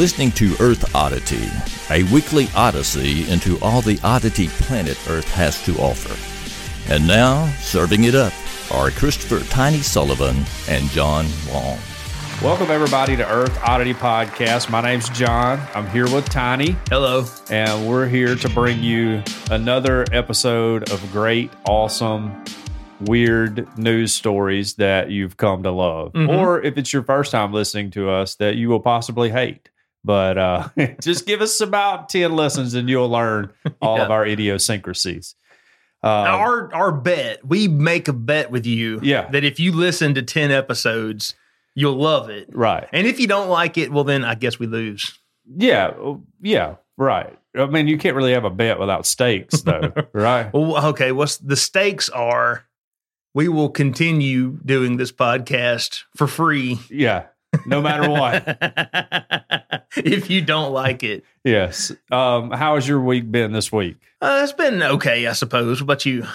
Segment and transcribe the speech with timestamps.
[0.00, 1.46] listening to Earth Oddity,
[1.90, 6.16] a weekly odyssey into all the oddity planet Earth has to offer.
[6.90, 8.32] And now, serving it up
[8.72, 11.78] are Christopher Tiny Sullivan and John Long.
[12.42, 14.70] Welcome, everybody, to Earth Oddity Podcast.
[14.70, 15.60] My name's John.
[15.74, 16.76] I'm here with Tiny.
[16.88, 17.26] Hello.
[17.50, 22.42] And we're here to bring you another episode of great, awesome,
[23.02, 26.14] weird news stories that you've come to love.
[26.14, 26.30] Mhm.
[26.30, 29.68] Or if it's your first time listening to us, that you will possibly hate.
[30.04, 30.68] But uh,
[31.02, 33.50] just give us about 10 lessons and you'll learn
[33.82, 34.04] all Yeah.
[34.04, 35.34] of our idiosyncrasies.
[36.02, 39.28] Uh, our our bet, we make a bet with you Yeah.
[39.30, 41.34] that if you listen to 10 episodes,
[41.74, 42.48] you'll love it.
[42.52, 42.88] right.
[42.92, 45.18] And if you don't like it, well then I guess we lose.
[45.46, 45.88] Yeah.
[45.98, 46.76] oh, Yeah.
[46.96, 47.36] Right.
[47.56, 49.92] I mean, you can't really have a bet without stakes, though.
[50.12, 50.52] right.
[50.54, 52.64] Well, okay, what's the stakes are
[53.34, 57.24] we will continue doing this podcast for free Yeah.
[57.66, 58.44] No matter what.
[59.96, 61.24] if you don't like it.
[61.44, 61.92] yes.
[62.10, 63.96] Um, how has your week been this week?
[64.20, 65.80] Uh, it's been okay, I suppose.
[65.80, 66.26] What about you?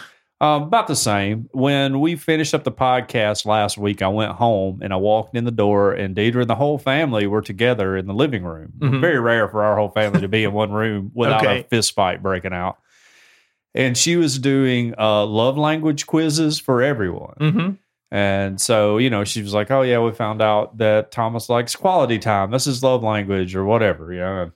[0.41, 1.47] Um, about the same.
[1.53, 5.45] When we finished up the podcast last week, I went home and I walked in
[5.45, 8.73] the door, and Deidre and the whole family were together in the living room.
[8.79, 8.99] Mhm.
[8.99, 12.21] Very rare for our whole family to be in one room without a fist fight
[12.21, 12.77] breaking out.
[13.73, 17.35] And she was doing uh, love language quizzes for everyone.
[17.39, 17.69] Mm-hmm.
[18.11, 21.75] And so, you know, she was like, "Oh yeah, we found out that Thomas likes
[21.75, 22.51] quality time.
[22.51, 24.51] This is love language or whatever." You know.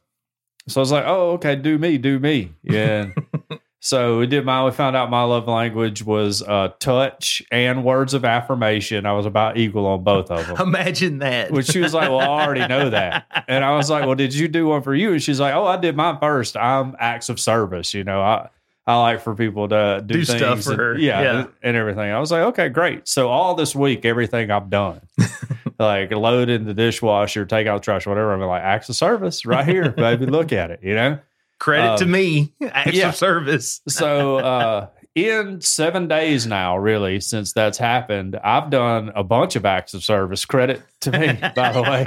[0.67, 3.09] So I was like, "Oh, okay, do me, do me." Yeah.
[3.79, 4.63] so we did my.
[4.63, 9.07] We found out my love language was uh, touch and words of affirmation.
[9.07, 10.57] I was about equal on both of them.
[10.67, 11.51] Imagine that.
[11.51, 14.33] Which she was like, "Well, I already know that," and I was like, "Well, did
[14.33, 16.55] you do one for you?" And she's like, "Oh, I did mine first.
[16.55, 17.95] I'm acts of service.
[17.95, 18.49] You know, I
[18.89, 20.97] I like for people to do, Do things stuff for and- her.
[20.97, 21.45] yeah, Yeah.
[21.63, 25.01] and- everything." I was like, "Okay, great." So all this week, everything I've done,
[25.79, 28.33] like load in the dishwasher, take out the trash, whatever.
[28.33, 30.25] I'm like, acts of service right here, baby.
[30.25, 30.79] Look at it.
[30.83, 31.19] You know.
[31.59, 32.53] Credit to um, me.
[32.61, 33.09] Acts yeah.
[33.09, 33.81] of service.
[33.89, 39.65] So uh in seven days now, really, since that's happened, I've done a bunch of
[39.65, 40.45] acts of service.
[40.45, 42.05] Credit to me, by the way,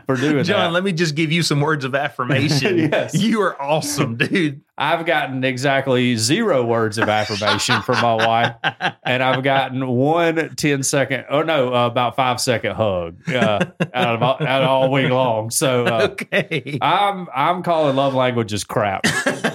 [0.06, 0.72] for doing John, that.
[0.72, 2.78] let me just give you some words of affirmation.
[2.88, 3.14] Yes.
[3.14, 4.62] You are awesome, dude.
[4.76, 8.54] I've gotten exactly zero words of affirmation from my wife,
[9.02, 14.14] and I've gotten one 10 second, or no, uh, about five second hug uh, out
[14.14, 15.50] of all, out of all week long.
[15.50, 16.78] So uh, okay.
[16.80, 19.04] I'm I'm calling love languages crap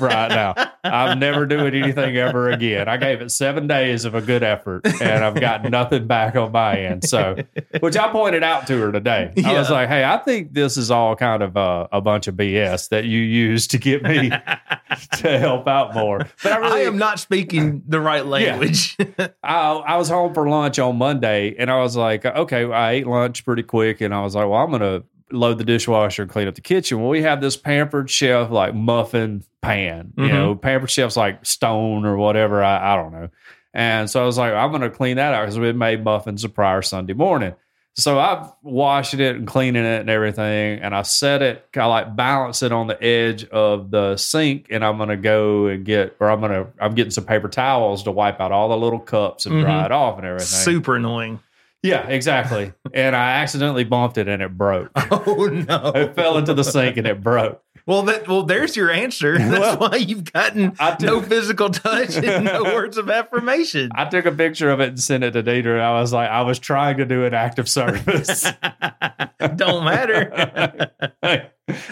[0.02, 0.56] right now.
[0.84, 2.90] I'm never doing anything ever again.
[2.90, 6.52] I gave it seven days of a good effort, and I've got nothing back on
[6.52, 7.06] my end.
[7.06, 7.38] So,
[7.80, 9.32] which I pointed out to her today.
[9.46, 12.36] I was like, "Hey, I think this is all kind of uh, a bunch of
[12.36, 14.30] BS that you use to get me
[15.18, 18.98] to help out more." But I I really, am not speaking the right language.
[19.44, 23.08] I, I was home for lunch on Monday, and I was like, okay, I ate
[23.08, 26.48] lunch pretty quick, and I was like, well, I'm gonna load the dishwasher and clean
[26.48, 27.00] up the kitchen.
[27.02, 30.30] Well, we have this pampered chef like muffin pan, you Mhm.
[30.32, 32.64] know, pampered chef's like stone or whatever.
[32.64, 33.30] I, I don't know.
[33.74, 36.50] And so I was like, I'm gonna clean that out because we made muffins the
[36.50, 37.56] prior Sunday morning.
[37.96, 42.16] So I'm washing it and cleaning it and everything, and I set it, I like
[42.16, 46.30] balance it on the edge of the sink, and I'm gonna go and get, or
[46.32, 49.62] I'm gonna, I'm getting some paper towels to wipe out all the little cups and
[49.62, 49.86] dry Mhm.
[49.86, 50.48] it off and everything.
[50.48, 51.40] Super annoying.
[51.84, 52.74] yeah, exactly.
[52.94, 54.90] and I accidentally bumped it and it broke.
[55.12, 55.92] Oh no.
[55.96, 57.63] It fell into the sink and it broke.
[57.86, 59.38] Well, that well, there's your answer.
[59.38, 63.92] That's Well, why you've gotten I no physical touch and no words of affirmation.
[63.94, 65.40] I took a picture of it and sent it to.
[65.40, 68.44] And I was like, I was trying to do an act of service.
[69.56, 70.92] Don't matter.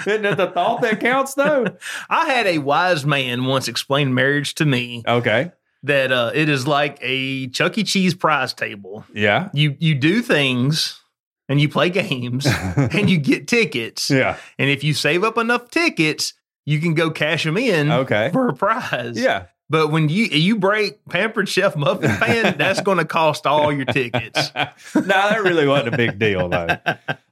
[0.06, 1.66] Isn't it the thought that counts, though?
[2.09, 5.52] I had a wise man once explain marriage to me Okay.
[5.84, 7.84] that uh, it is like a Chuck E.
[7.84, 9.05] Cheese prize table.
[9.14, 9.49] Yeah.
[9.53, 11.01] You you do things
[11.52, 14.09] and you play games and you get tickets.
[14.09, 14.38] Yeah.
[14.58, 16.34] And if you save up enough tickets,
[16.66, 18.30] you can go cash them in Okay.
[18.32, 19.20] for a prize.
[19.20, 19.46] Yeah.
[19.70, 23.86] But when you you break Pampered Chef Muffin Pan, that's going to cost all your
[23.86, 24.52] tickets.
[24.56, 26.68] no, that really wasn't a big deal, though.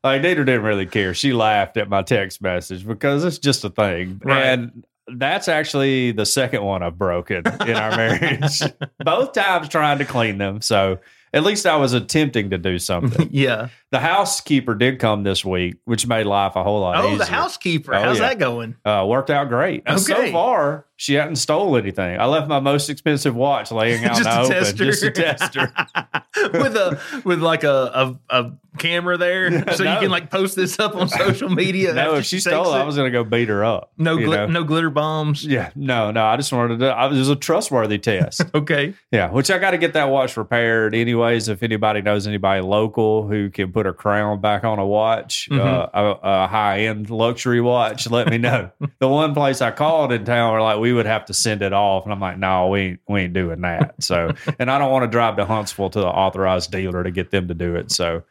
[0.04, 1.14] Like, Deidre didn't really care.
[1.14, 4.22] She laughed at my text message because it's just a thing.
[4.24, 4.42] Right.
[4.44, 8.62] And that's actually the second one I've broken in our marriage.
[9.04, 10.62] Both times trying to clean them.
[10.62, 11.00] So
[11.34, 13.28] at least I was attempting to do something.
[13.34, 13.68] yeah.
[13.92, 17.04] The housekeeper did come this week, which made life a whole lot easier.
[17.04, 17.26] Oh, easier.
[17.26, 17.96] the housekeeper.
[17.96, 18.28] Oh, How's yeah.
[18.30, 18.76] that going?
[18.86, 19.84] uh, worked out great.
[19.88, 22.20] Uh, So far, she hadn't stole anything.
[22.20, 25.72] I left my most expensive watch laying out in the open, just to test her.
[26.54, 29.94] with a with like a a, a camera there, so No.
[29.96, 31.94] you can like post this up on social media.
[31.94, 33.92] no, if she takes stole it, I was going to go beat her up.
[33.98, 34.46] no know?
[34.48, 35.44] no glitter bombs.
[35.44, 36.24] Yeah, no, no.
[36.26, 36.88] I just wanted to.
[36.90, 38.42] I was it was a trustworthy test.
[38.54, 41.48] Okay, yeah, which I got to get that watch repaired, anyways.
[41.50, 45.60] If anybody knows anybody local who can put a crown back on a watch, Mhm.
[45.60, 46.04] uh, a,
[46.44, 48.72] a high end luxury watch, let me know.
[49.00, 51.74] the one place I called in town were like, we would have to send it
[51.74, 53.96] off, and I'm like, no, we ain't, we ain't doing that.
[54.04, 57.32] So, and I don't want to drive to Huntsville to the authorized dealer to get
[57.32, 57.92] them to do it.
[57.92, 58.24] So,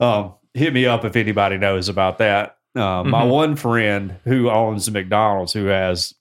[0.00, 2.56] um, hit me up if anybody knows about that.
[2.76, 3.28] Uh, My Mhm.
[3.30, 6.14] one friend who owns McDonald's, who has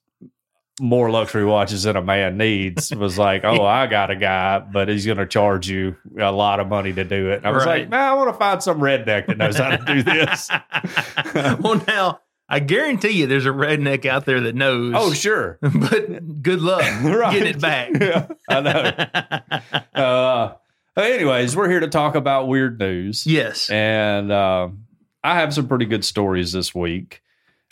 [0.82, 4.90] more luxury watches than a man needs, was like, "Oh, I got a guy, but
[4.90, 7.66] he's going to charge you a lot of money to do it." And I was
[7.66, 7.82] Right.
[7.82, 10.50] like, "Man, I want to find some redneck that knows how to do this."
[11.62, 14.94] well, now I guarantee you, there's a redneck out there that knows.
[14.98, 17.92] oh, sure, but good luck right, getting it back.
[18.00, 20.02] Yeah, I know.
[20.04, 20.54] Uh,
[20.98, 23.26] anyways, we're here to talk about weird news.
[23.26, 23.70] yes.
[23.70, 24.86] And um,
[25.24, 27.22] I have some pretty good stories this week.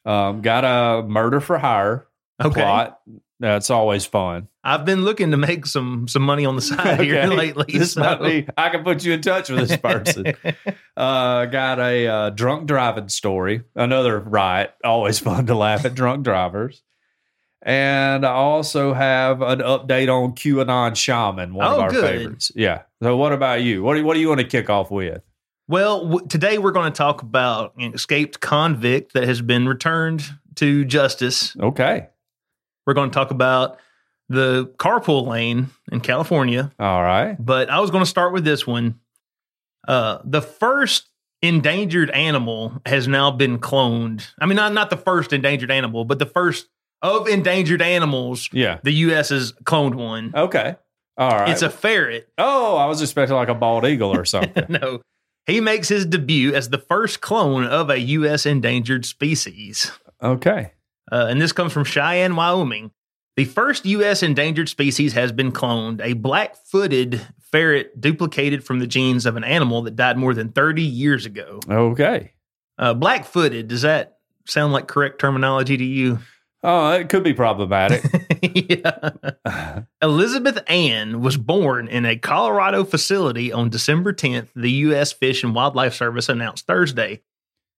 [0.05, 2.07] Um, got a murder for hire
[2.39, 2.61] Okay.
[2.61, 2.99] plot.
[3.39, 4.49] That's always fun.
[4.63, 7.65] I've been looking to make some some money on the side here lately.
[7.77, 10.33] This so- might be, I can put you in touch with this person.
[10.97, 13.63] uh, got a uh, drunk driving story.
[13.75, 14.73] Another riot.
[14.83, 16.83] Always fun to laugh at drunk drivers.
[17.63, 22.03] And I also have an update on QAnon Shaman, one of Oh, our good.
[22.03, 22.51] favorites.
[22.55, 22.83] Yeah.
[23.03, 23.83] So, what about you?
[23.83, 25.21] What do, what do you want to kick off with?
[25.67, 30.27] Well, w- today we're going to talk about an escaped convict that has been returned
[30.55, 31.55] to justice.
[31.59, 32.07] Okay.
[32.85, 33.77] We're going to talk about
[34.29, 37.35] the carpool lane in California, All right.
[37.39, 38.99] but I was going to start with this one.
[39.87, 41.09] Uh, the first
[41.41, 44.27] endangered animal has now been cloned.
[44.39, 46.67] I mean, not not the first endangered animal, but the first
[47.01, 48.47] of endangered animals.
[48.53, 48.79] Yeah.
[48.83, 49.29] The U.S.
[49.29, 50.31] has cloned one.
[50.35, 50.75] Okay.
[51.17, 51.49] All right.
[51.49, 52.29] It's a ferret.
[52.37, 54.65] oh, I was expecting like a bald eagle or something.
[54.69, 55.01] no.
[55.47, 58.45] He makes his debut as the first clone of a U.S.
[58.45, 59.91] endangered species.
[60.21, 60.73] okay.
[61.11, 62.91] Uh, and this comes from Cheyenne, Wyoming.
[63.35, 64.23] The first U.S.
[64.23, 67.21] endangered species has been cloned a black footed
[67.51, 71.59] ferret duplicated from the genes of an animal that died more than 30 years ago.
[71.69, 72.33] Okay.
[72.77, 76.19] Uh, black footed, does that sound like correct terminology to you?
[76.63, 78.03] Oh, it could be problematic.
[78.41, 79.81] yeah.
[80.01, 85.11] Elizabeth Ann was born in a Colorado facility on December 10th, the U.S.
[85.11, 87.21] Fish and Wildlife Service announced Thursday.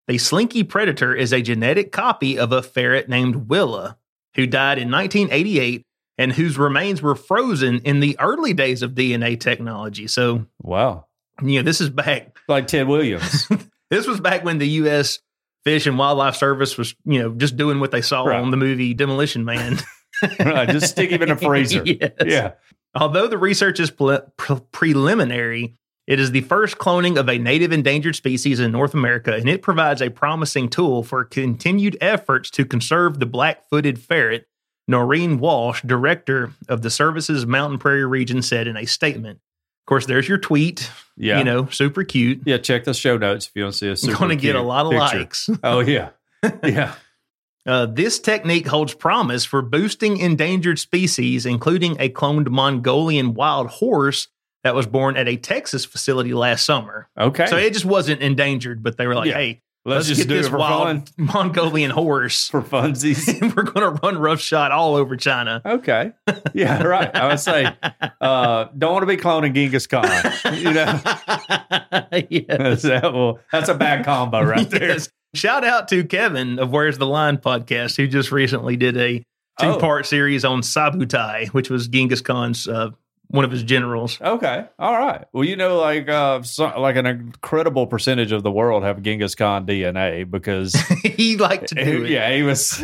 [0.08, 3.98] The slinky predator is a genetic copy of a ferret named Willa,
[4.36, 5.86] who died in 1988
[6.18, 10.08] and whose remains were frozen in the early days of DNA technology.
[10.08, 11.06] So, wow.
[11.42, 12.38] you know, this is back.
[12.48, 13.48] Like Ted Williams.
[13.90, 15.20] This was back when the U.S.
[15.66, 18.40] Fish and Wildlife Service was, you know, just doing what they saw Right.
[18.42, 19.78] on the movie Demolition Man.
[20.40, 20.68] right.
[20.68, 21.84] Just stick him in a freezer.
[21.86, 22.12] Yes.
[22.26, 22.52] Yeah.
[22.96, 25.76] Although the research is pre- pre- preliminary,
[26.08, 29.62] it is the first cloning of a native endangered species in North America, and it
[29.62, 34.48] provides a promising tool for continued efforts to conserve the black footed ferret.
[34.86, 39.40] Noreen Walsh, director of the service's Mountain Prairie region, said in a statement.
[39.84, 40.90] Of course, there's your tweet.
[41.16, 41.38] Yeah.
[41.38, 42.42] You know, super cute.
[42.46, 42.58] Yeah.
[42.58, 44.62] Check the show notes if you want to see a super Going to get a
[44.62, 45.20] lot of picture.
[45.20, 45.50] likes.
[45.64, 46.10] Oh, yeah.
[46.64, 46.96] Yeah.
[47.66, 54.28] Uh, this technique holds promise for boosting endangered species, including a cloned Mongolian wild horse
[54.64, 57.10] that was born at a Texas facility last summer.
[57.18, 57.46] Okay.
[57.48, 59.36] So it just wasn't endangered, but they were like, Yeah.
[59.36, 61.16] hey, let's, let's, just get do this wild fun.
[61.18, 62.48] Mongolian horse.
[62.48, 63.42] For funsies.
[63.56, 65.62] we're going to run roughshod all over China.
[65.66, 66.14] Okay.
[66.54, 67.14] Yeah, right.
[67.14, 67.68] I would say,
[68.22, 70.06] uh, don't want to be cloning Genghis Khan.
[70.56, 71.02] You know,
[72.30, 72.84] yes.
[72.84, 74.90] that will, that's a bad combo right there.
[74.90, 75.10] Yes.
[75.36, 79.24] Shout out to Kevin of Where's the Line podcast, who just recently did a
[79.60, 82.92] two part series on Subutai, which was Genghis Khan's uh,
[83.34, 84.22] one of his generals.
[84.22, 84.66] Okay.
[84.78, 85.26] All right.
[85.34, 89.34] Well, you know, like uh, so, like an incredible percentage of the world have Genghis
[89.34, 90.74] Khan DNA because
[91.04, 92.12] he liked to do it.
[92.12, 92.80] yeah, he was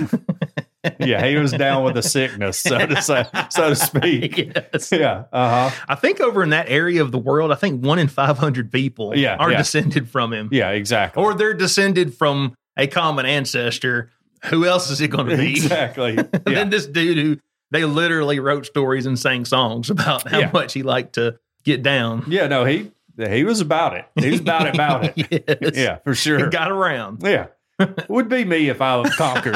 [0.99, 4.37] yeah, he was down with the sickness, so to say, so to speak.
[4.73, 4.91] yes.
[4.91, 5.25] Yeah.
[5.31, 5.83] Uh huh.
[5.87, 9.15] I think over in that area of the world, I think one in 500 people
[9.15, 9.57] Yeah, are yeah.
[9.59, 10.49] descended from him.
[10.51, 10.71] Yeah.
[10.71, 11.21] Exactly.
[11.23, 14.09] Or they're descended from a common ancestor.
[14.45, 15.51] Who else is it going to be?
[15.51, 16.17] exactly.
[16.17, 16.53] And Yeah.
[16.55, 17.37] then this dude who
[17.71, 20.51] they literally wrote stories and sang songs about how Yeah.
[20.53, 22.23] much he liked to get down.
[22.27, 22.47] yeah.
[22.47, 24.05] No, he he was about it.
[24.15, 24.73] He was about it.
[24.75, 25.13] About it.
[25.61, 25.71] yes.
[25.75, 26.49] Yeah, for He sure.
[26.49, 27.21] got around.
[27.23, 27.47] Yeah.
[28.09, 29.55] Would be me if I was conquered,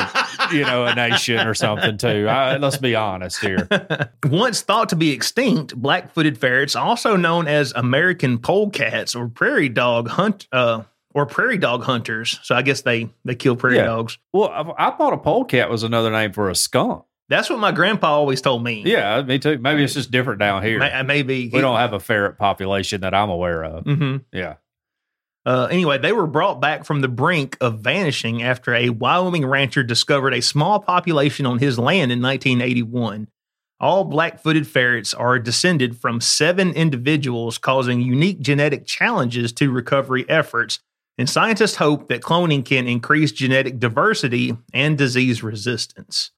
[0.54, 2.26] you know, a nation or something too.
[2.30, 3.68] I, let's be honest here.
[4.24, 10.08] Once thought to be extinct, black-footed ferrets, also known as American polecats or prairie dog
[10.08, 12.40] hunt, uh, or prairie dog hunters.
[12.44, 13.86] So I guess they they kill prairie Yeah.
[13.88, 14.18] dogs.
[14.32, 17.04] Well, I, I thought a polecat was another name for a skunk.
[17.30, 18.84] That's what my grandpa always told me.
[18.86, 19.58] Yeah, me too.
[19.58, 20.80] Maybe it's just different down here.
[20.80, 23.86] May- maybe we don't have a ferret population that I'm aware of.
[23.86, 24.56] hmm Yeah.
[25.46, 29.84] Uh, anyway, they were brought back from the brink of vanishing after a Wyoming rancher
[29.84, 33.28] discovered a small population on his land in 1981.
[33.80, 40.26] All black footed ferrets are descended from seven individuals, causing unique genetic challenges to recovery
[40.30, 40.80] efforts.
[41.18, 46.32] And scientists hope that cloning can increase genetic diversity and disease resistance.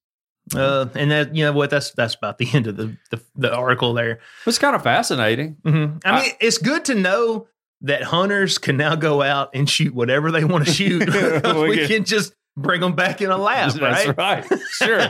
[0.53, 3.53] Uh, and that you know what that's that's about the end of the the, the
[3.53, 4.19] article there.
[4.45, 5.57] It's kind of fascinating.
[5.65, 6.01] Mhm.
[6.05, 7.47] I I- mean, it's good to know
[7.81, 11.07] that hunters can now go out and shoot whatever they want to shoot.
[11.09, 14.17] We we can- can just bring them back in a lab, That's right?
[14.17, 14.59] right.
[14.71, 15.01] Sure.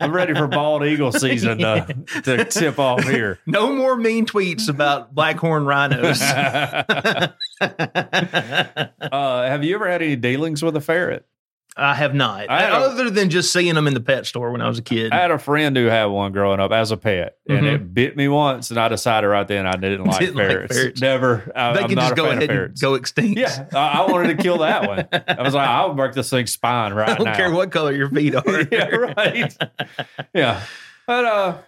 [0.00, 1.86] I'm ready for bald eagle season to,
[2.22, 3.38] to tip off here.
[3.46, 6.22] No more mean tweets about blackhorn rhinos.
[9.12, 11.26] uh, have you ever had any dealings with a ferret?
[11.78, 14.50] I have not, I had a- other than just seeing them in the pet store
[14.50, 15.12] when I was a kid.
[15.12, 17.74] I had a friend who had one growing up as a pet, and Mhm.
[17.74, 20.74] it bit me once, and I decided right then I didn't like, Didn't like ferrets.
[20.74, 21.00] ferrets.
[21.02, 21.52] Never.
[21.54, 23.38] I, they I'm can just go ahead and go extinct.
[23.38, 25.06] Yeah, I, I wanted to kill that one.
[25.38, 27.12] I was like, I'll break this thing's spine right now.
[27.12, 27.36] I don't now.
[27.36, 28.62] care what color your feet are.
[28.72, 29.56] yeah, right.
[30.34, 30.62] yeah,
[31.06, 31.58] but uh,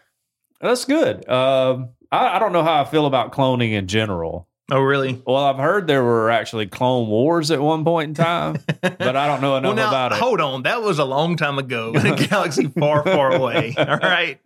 [0.61, 1.29] that's good.
[1.29, 4.48] Um, I, I don't know how I feel about cloning in general.
[4.71, 5.23] Oh, really?
[5.27, 9.27] Well, I've heard there were actually clone wars at one point in time, but I
[9.27, 10.19] don't know enough Well, now about it.
[10.19, 10.65] hold on.
[10.65, 13.75] That was a long time ago in a galaxy far, far away.
[13.79, 14.39] All right.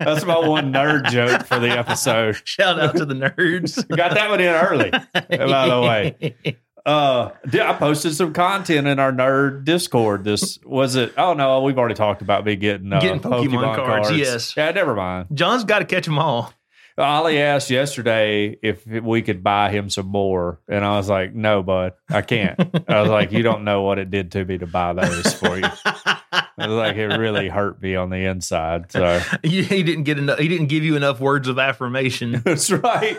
[0.00, 2.40] That's my one nerd joke for the episode.
[2.44, 3.86] Shout out to the nerds.
[3.94, 4.90] Got that one in early.
[4.90, 6.56] By the way.
[6.86, 10.24] Uh, I posted some content in our nerd Discord.
[10.24, 11.12] This was it.
[11.18, 14.56] Oh no, we've already talked about me getting uh, Getting Pokemon cards, yes.
[14.56, 15.26] Yeah, never mind.
[15.34, 16.54] John's got to catch them all.
[16.98, 21.62] Ollie asked yesterday if we could buy him some more, and I was like, "No,
[21.62, 24.66] bud, I can't." I was like, "You don't know what it did to me to
[24.66, 29.20] buy those for you." I was like, "It really hurt me on the inside." So
[29.42, 30.38] he didn't get enough.
[30.38, 32.40] He didn't give you enough words of affirmation.
[32.44, 33.18] that's right.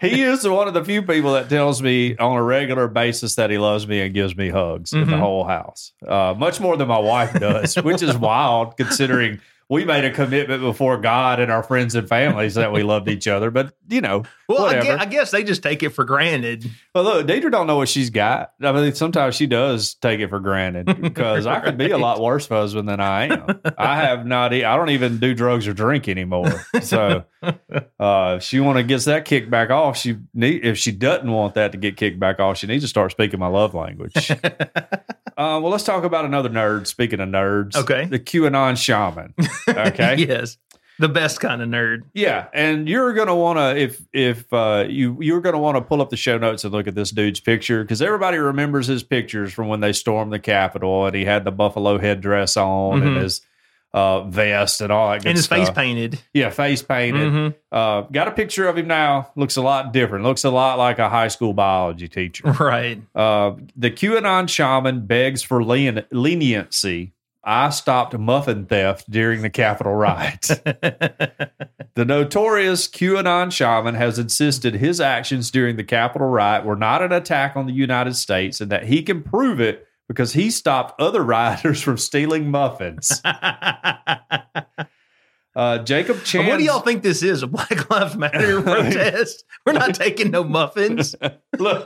[0.00, 3.50] He is one of the few people that tells me on a regular basis that
[3.50, 5.20] he loves me and gives me hugs in the Mhm.
[5.20, 9.40] whole house, uh, much more than my wife does, which is wild considering.
[9.70, 13.28] We made a commitment before God and our friends and families that we loved each
[13.28, 16.68] other, but you know, Well, I guess, I guess they just take it for granted.
[16.92, 18.52] Well, look, Deidre don't know what she's got.
[18.60, 22.20] I mean, sometimes she does take it for granted because I could be a lot
[22.20, 23.60] worse husband than I am.
[23.78, 24.52] I have not.
[24.52, 26.64] I don't even do drugs or drink anymore.
[26.82, 30.64] So, uh, if she want to get that kicked back off, she need.
[30.64, 33.38] If she doesn't want that to get kicked back off, she needs to start speaking
[33.38, 34.32] my love language.
[35.38, 36.86] Uh, well, let's talk about another nerd.
[36.86, 38.04] Speaking of nerds, Okay.
[38.04, 39.32] the QAnon shaman.
[39.68, 40.58] Okay, yes,
[40.98, 42.00] the best kind of nerd.
[42.14, 46.00] yeah, and you're gonna want to if if uh, you you're gonna want to pull
[46.02, 49.52] up the show notes and look at this dude's picture because everybody remembers his pictures
[49.52, 53.22] from when they stormed the Capitol and he had the buffalo headdress on and Mhm.
[53.22, 53.40] his
[53.92, 55.26] uh, vest and all that.
[55.26, 55.58] And his stuff.
[55.58, 56.20] face painted.
[56.32, 57.32] yeah, face painted.
[57.32, 57.54] Mhm.
[57.72, 59.32] Uh, got a picture of him now.
[59.34, 60.24] Looks a lot different.
[60.24, 62.52] Looks a lot like a high school biology teacher.
[62.60, 63.02] Right.
[63.16, 67.14] Uh, the QAnon shaman begs for len- leniency.
[67.42, 70.48] I stopped muffin theft during the Capitol riot.
[71.94, 77.12] The notorious QAnon shaman has insisted his actions during the Capitol riot were not an
[77.12, 81.22] attack on the United States and that he can prove it because he stopped other
[81.24, 83.20] rioters from stealing muffins.
[85.56, 86.46] Uh, Jacob Chan.
[86.46, 87.42] what do y'all think this is?
[87.42, 89.44] A Black Lives Matter protest?
[89.66, 91.16] We're not taking no muffins.
[91.58, 91.84] Look,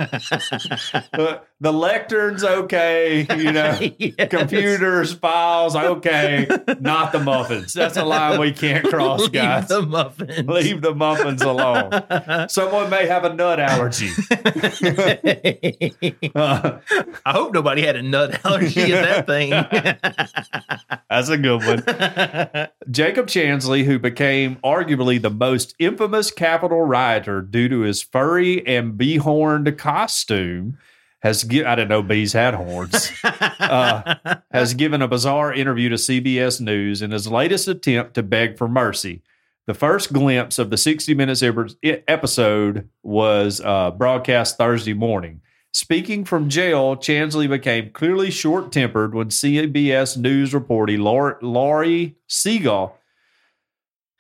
[1.15, 3.79] uh, the lectern's okay, you know.
[3.99, 4.29] Yes.
[4.29, 6.47] Computers, files, okay.
[6.81, 7.73] Not the muffins.
[7.73, 9.69] That's a line we can't cross, Leave guys.
[9.69, 10.47] the muffins.
[10.49, 12.49] Leave the muffins alone.
[12.49, 14.11] Someone may have a nut allergy.
[16.35, 16.79] Uh,
[17.25, 19.51] I hope nobody had a nut allergy at that thing.
[21.11, 22.69] that's a good one.
[22.91, 28.99] Jacob Chansley, who became arguably the most infamous Capitol rioter due to his furry and
[28.99, 30.79] bee-horned costume,
[31.25, 33.11] has gi- I didn't know bees had horns.
[33.25, 34.15] uh,
[34.53, 38.69] has given a bizarre interview to CBS News in his latest attempt to beg for
[38.69, 39.23] mercy.
[39.67, 41.43] The first glimpse of the 60 Minutes
[41.83, 45.41] episode was uh, broadcast Thursday morning.
[45.73, 52.93] Speaking from jail, Chansley became clearly short tempered when CBS News reporter Laurie, Laurie Segall,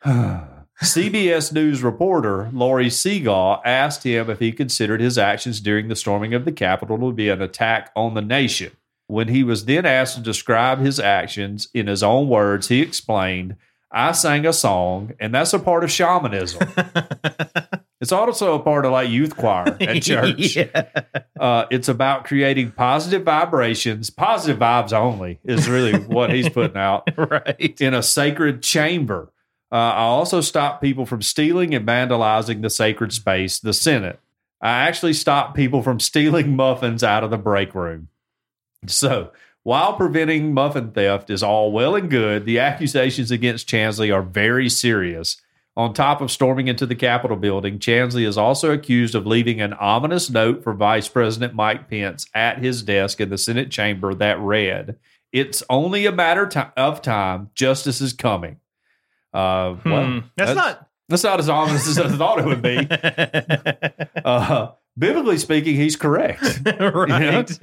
[0.84, 6.34] CBS News reporter Laurie Segall asked him if he considered his actions during the storming
[6.34, 8.70] of the Capitol to be an attack on the nation.
[9.06, 13.56] When he was then asked to describe his actions in his own words, he explained,
[13.90, 16.68] I sang a song, and that's a part of shamanism.
[18.00, 20.56] it's also a part of like youth choir at church.
[20.56, 20.88] Yeah.
[21.38, 27.08] Uh, it's about creating positive vibrations, positive vibes only is really what he's putting out
[27.16, 27.80] right.
[27.80, 29.30] in a sacred chamber.
[29.72, 34.20] Uh, I also stop people from stealing and vandalizing the sacred space, the Senate.
[34.60, 38.08] I actually stop people from stealing muffins out of the break room.
[38.86, 44.22] So, while preventing muffin theft is all well and good, the accusations against Chansley are
[44.22, 45.40] very serious.
[45.76, 49.72] On top of storming into the Capitol building, Chansley is also accused of leaving an
[49.72, 54.38] ominous note for Vice President Mike Pence at his desk in the Senate chamber that
[54.38, 54.96] read,
[55.32, 57.50] It's only a matter of time.
[57.54, 58.58] Justice is coming.
[59.34, 60.18] Uh, well, Hmm.
[60.36, 60.88] That's, not.
[61.08, 62.76] that's not as ominous as I thought it would be.
[64.24, 66.40] Uh, biblically speaking, he's correct.
[66.80, 67.58] right.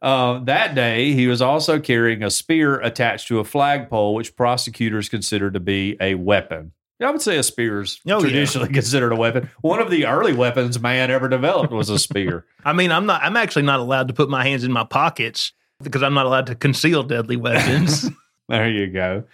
[0.00, 5.08] Uh, that day, he was also carrying a spear attached to a flagpole, which prosecutors
[5.08, 6.70] consider to be a weapon.
[7.02, 8.20] I would say a spear is Oh, yeah.
[8.20, 9.50] traditionally considered a weapon.
[9.62, 12.44] One of the early weapons man ever developed was a spear.
[12.64, 13.22] I mean, I'm not.
[13.22, 16.46] I'm actually not allowed to put my hands in my pockets because I'm not allowed
[16.46, 18.08] to conceal deadly weapons.
[18.48, 19.24] there you go.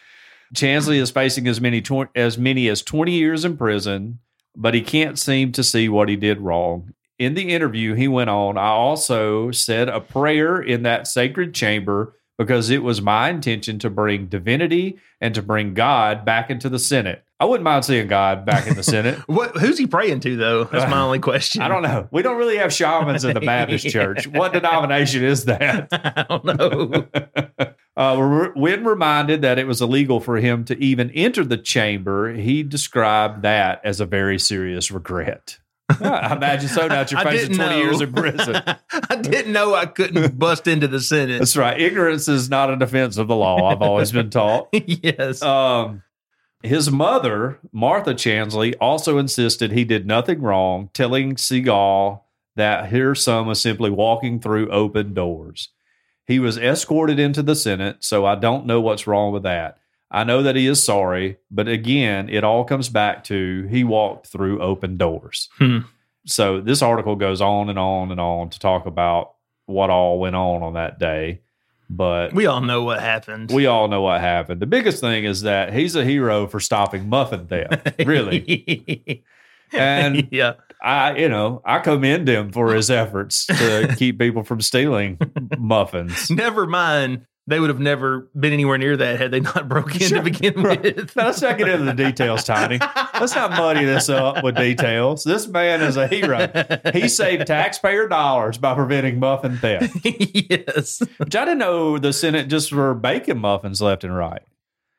[0.54, 4.18] Chansley is facing as many tw- as many as 20 years in prison,
[4.56, 6.92] but he can't seem to see what he did wrong.
[7.18, 12.16] In the interview, he went on, I also said a prayer in that sacred chamber
[12.38, 16.78] because it was my intention to bring divinity and to bring God back into the
[16.78, 17.25] Senate.
[17.38, 19.18] I wouldn't mind seeing God back in the Senate.
[19.26, 19.56] what?
[19.56, 20.64] Who's he praying to though?
[20.64, 21.62] That's my only question.
[21.62, 22.09] I don't know.
[22.11, 24.26] We don't really have shamans in the Baptist church.
[24.26, 25.88] What denomination is that?
[25.92, 27.75] I don't know.
[27.94, 32.62] Uh, when reminded that it was illegal for him to even enter the chamber, he
[32.62, 35.58] described that as a very serious regret.
[36.00, 36.87] I imagine so.
[36.87, 37.76] Now you're facing 20 know.
[37.76, 38.62] years in prison.
[39.11, 41.40] I didn't know I couldn't bust into the Senate.
[41.40, 41.78] That's right.
[41.78, 43.68] Ignorance is not a defense of the law.
[43.68, 44.68] I've always been taught.
[44.72, 45.42] yes.
[45.42, 46.02] Um,
[46.62, 52.22] his mother, Martha Chansley, also insisted he did nothing wrong, telling Segall
[52.54, 55.70] that her son was simply walking through open doors.
[56.26, 59.79] He was escorted into the Senate, so I don't know what's wrong with that.
[60.11, 64.26] I know that he is sorry, but again, it all comes back to he walked
[64.26, 65.49] through open doors.
[65.59, 65.79] Hmm.
[66.26, 69.32] So this article goes on and on and on to talk about
[69.67, 71.41] what all went on on that day.
[71.91, 73.50] But we all know what happened.
[73.50, 74.61] we all know what happened.
[74.61, 78.04] The biggest thing is that he's a hero for stopping muffin theft.
[78.06, 79.25] Really.
[79.75, 80.54] And yeah.
[80.82, 85.18] I, you know, I commend him for his efforts to keep people from stealing
[85.58, 86.30] muffins.
[86.30, 87.26] Never mind.
[87.49, 90.18] They would have never been anywhere near that had they not broke in Sure.
[90.18, 90.80] to begin Right.
[90.80, 91.16] with.
[91.16, 92.78] Now, let's not get into the details, Tiny.
[93.21, 95.25] Let's not muddy this up with details.
[95.25, 96.49] This man is a hero.
[96.92, 99.97] He saved taxpayer dollars by preventing muffin theft.
[100.04, 101.02] yes.
[101.18, 104.42] Which I didn't know the Senate just were baking muffins left and right.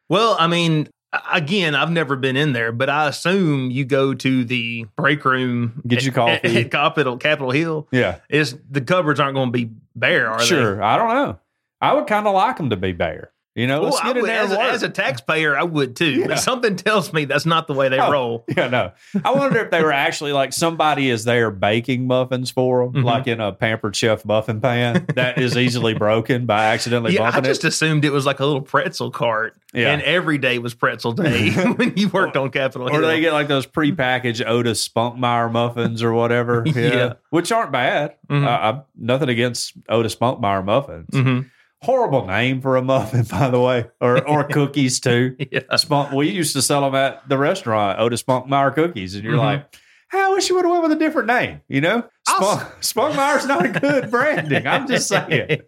[0.10, 0.89] Well, I mean,
[1.32, 5.82] again, I've never been in there, but I assume you go to the break room,
[5.86, 6.58] Get your coffee.
[6.62, 7.88] at Capitol Capitol Hill.
[7.91, 8.19] Yeah.
[8.30, 10.45] Is the cupboards aren't going to be bare, are they?
[10.45, 10.82] Sure.
[10.82, 11.39] I don't know.
[11.82, 13.32] I would kind of like them to be bare.
[13.56, 16.10] You know, let's get in would- there as, a, as a taxpayer, I would too.
[16.12, 16.28] Yeah.
[16.30, 18.46] But something tells me that's not the way they Oh, roll.
[18.58, 18.92] Yeah, no.
[19.24, 23.06] I wonder if they were actually like somebody is there baking muffins for them, Mhm.
[23.06, 27.42] like in a pampered chef muffin pan that is easily broken by accidentally Yeah, I
[27.42, 27.68] just it.
[27.68, 29.92] assumed it was like a little pretzel cart, Yeah.
[29.94, 33.02] and every day was pretzel day when you worked on Capitol Hill.
[33.02, 36.63] do they get like those prepackaged Otis Spunkmeyer muffins or whatever?
[36.66, 37.13] Yeah.
[37.30, 38.16] Which aren't bad.
[38.32, 38.46] Mhm.
[38.48, 41.10] Uh, I'm nothing against Otis Spunkmeyer muffins.
[41.12, 41.52] Mhm.
[41.84, 45.36] Horrible name for a muffin, by the way, or or cookies too.
[45.52, 45.62] Yeah.
[45.76, 49.38] Spunk, we used to sell them at the restaurant, Otis Spunkmeyer cookies, and you're Mhm.
[49.39, 49.76] like,
[50.12, 51.62] "Hey, I wish you would have went with a different name.
[51.67, 54.65] You know, Spunk, Spunkmeyer's not a good branding.
[54.65, 55.62] I'm just saying.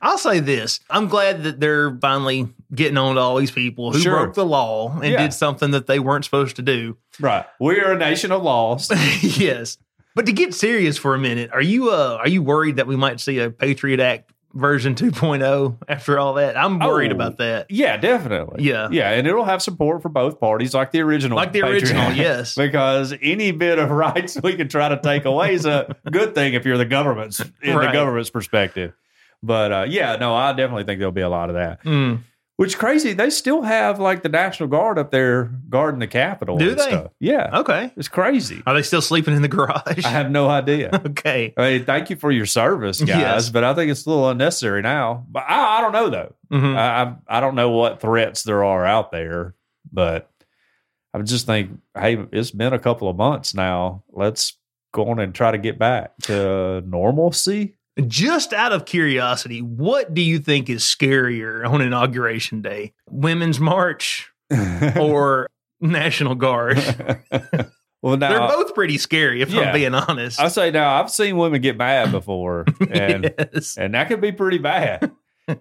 [0.00, 0.80] I'll say this.
[0.90, 4.24] I'm glad that they're finally getting on to all these people who Sure.
[4.24, 5.22] broke the law and Yeah.
[5.22, 6.96] did something that they weren't supposed to do.
[7.20, 7.44] Right.
[7.60, 8.90] We are a nation of laws.
[9.22, 9.78] yes.
[10.16, 12.96] But to get serious for a minute, are you uh are you worried that we
[12.96, 16.56] might see a Patriot Act version 2.0 after all that?
[16.56, 17.16] I'm worried Oh.
[17.16, 17.66] about that.
[17.70, 18.64] Yeah, definitely.
[18.64, 18.88] Yeah.
[18.90, 22.12] Yeah, and it'll have support for both parties, like the original, Like the Patriot original,
[22.16, 22.54] yes.
[22.54, 26.54] Because any bit of rights we can try to take away is a good thing
[26.54, 28.92] if you're the government's in the government's perspective.
[29.42, 31.82] But uh, yeah, no, I definitely think there'll be a lot of that.
[31.84, 32.20] Mm.
[32.56, 36.56] Which crazy, they still have like the National Guard up there guarding the Capitol.
[36.56, 36.82] Do and they?
[36.88, 37.10] Stuff.
[37.18, 37.92] Yeah, Okay.
[37.96, 38.62] it's crazy.
[38.64, 40.04] Are they still sleeping in the garage?
[40.04, 40.90] I have no idea.
[41.06, 41.52] okay.
[41.56, 43.48] I mean, thank you for your service, guys, Yes.
[43.50, 45.26] but I think it's a little unnecessary now.
[45.28, 46.34] But I, I don't know though.
[46.52, 46.76] Mhm.
[46.76, 49.56] I, I I don't know what threats there are out there,
[49.92, 50.30] but
[51.12, 54.04] I just think, hey, it's been a couple of months now.
[54.12, 54.56] Let's
[54.92, 57.74] go on and try to get back to normalcy.
[58.06, 62.92] Just out of curiosity, what do you think is scarier on Inauguration Day?
[63.08, 64.32] Women's March
[64.98, 65.48] or
[65.80, 66.78] National Guard?
[68.02, 69.62] Well, now They're both pretty scary, if Yeah.
[69.62, 70.38] I'm being honest.
[70.38, 73.78] I say now I've seen women get mad before, and yes.
[73.78, 75.10] and that could be pretty bad.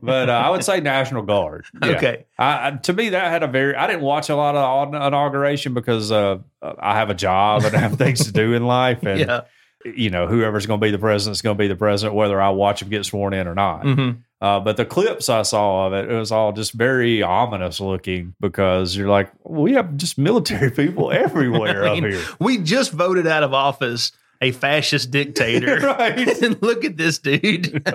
[0.01, 1.63] But uh, I would say National Guard.
[1.81, 1.91] Yeah.
[1.91, 2.25] Okay.
[2.37, 3.73] I, I, to me, that had a very.
[3.77, 7.79] I didn't watch a lot of inauguration because uh, I have a job and I
[7.79, 9.41] have things to do in life, and Yeah.
[9.85, 12.41] You know whoever's going to be the president is going to be the president, whether
[12.41, 13.83] I watch him get sworn in or not.
[13.83, 17.79] hmm Uh, but the clips I saw of it, it was all just very ominous
[17.79, 22.21] looking because you're like, we have just military people everywhere I mean, up here.
[22.39, 24.11] We just voted out of office
[24.43, 25.79] a fascist dictator.
[25.83, 26.27] Right.
[26.43, 27.81] and look at this dude.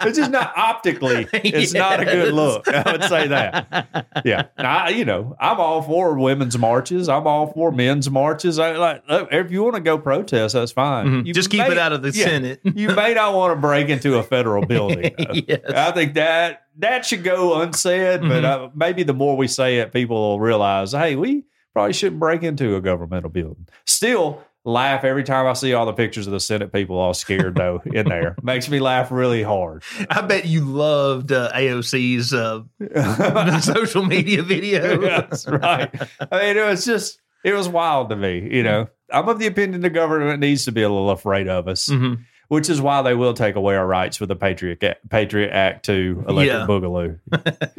[0.00, 1.26] It's just not optically.
[1.32, 2.66] It's not a good look.
[2.68, 4.12] I would say that.
[4.24, 7.08] Yeah, I, you know, I'm all for women's marches.
[7.08, 8.58] I'm all for men's marches.
[8.58, 11.06] I like if you want to go protest, that's fine.
[11.06, 11.26] Mhm.
[11.26, 12.60] You Just keep may- it out of the yeah, Senate.
[12.64, 15.14] You may not want to break into a federal building.
[15.48, 15.60] yes.
[15.74, 18.64] I think that that should go unsaid, but Mm-hmm.
[18.66, 22.42] uh, maybe the more we say it, people will realize, hey, we probably shouldn't break
[22.42, 23.66] into a governmental building.
[23.86, 27.54] Still, laugh every time I see all the pictures of the Senate people all scared
[27.56, 28.36] though in there.
[28.42, 29.82] Makes me laugh really hard.
[30.10, 35.00] I bet you loved uh, AOC's uh, social media video.
[35.00, 35.90] That's right.
[36.30, 38.48] I mean, it was just it was wild to me.
[38.54, 41.66] You know, I'm of the opinion the government needs to be a little afraid of
[41.68, 41.88] us.
[41.88, 42.24] Mhm.
[42.48, 45.84] Which is why they will take away our rights with the Patriot Act, Patriot Act
[45.84, 46.66] to electric Yeah.
[46.66, 47.18] boogaloo.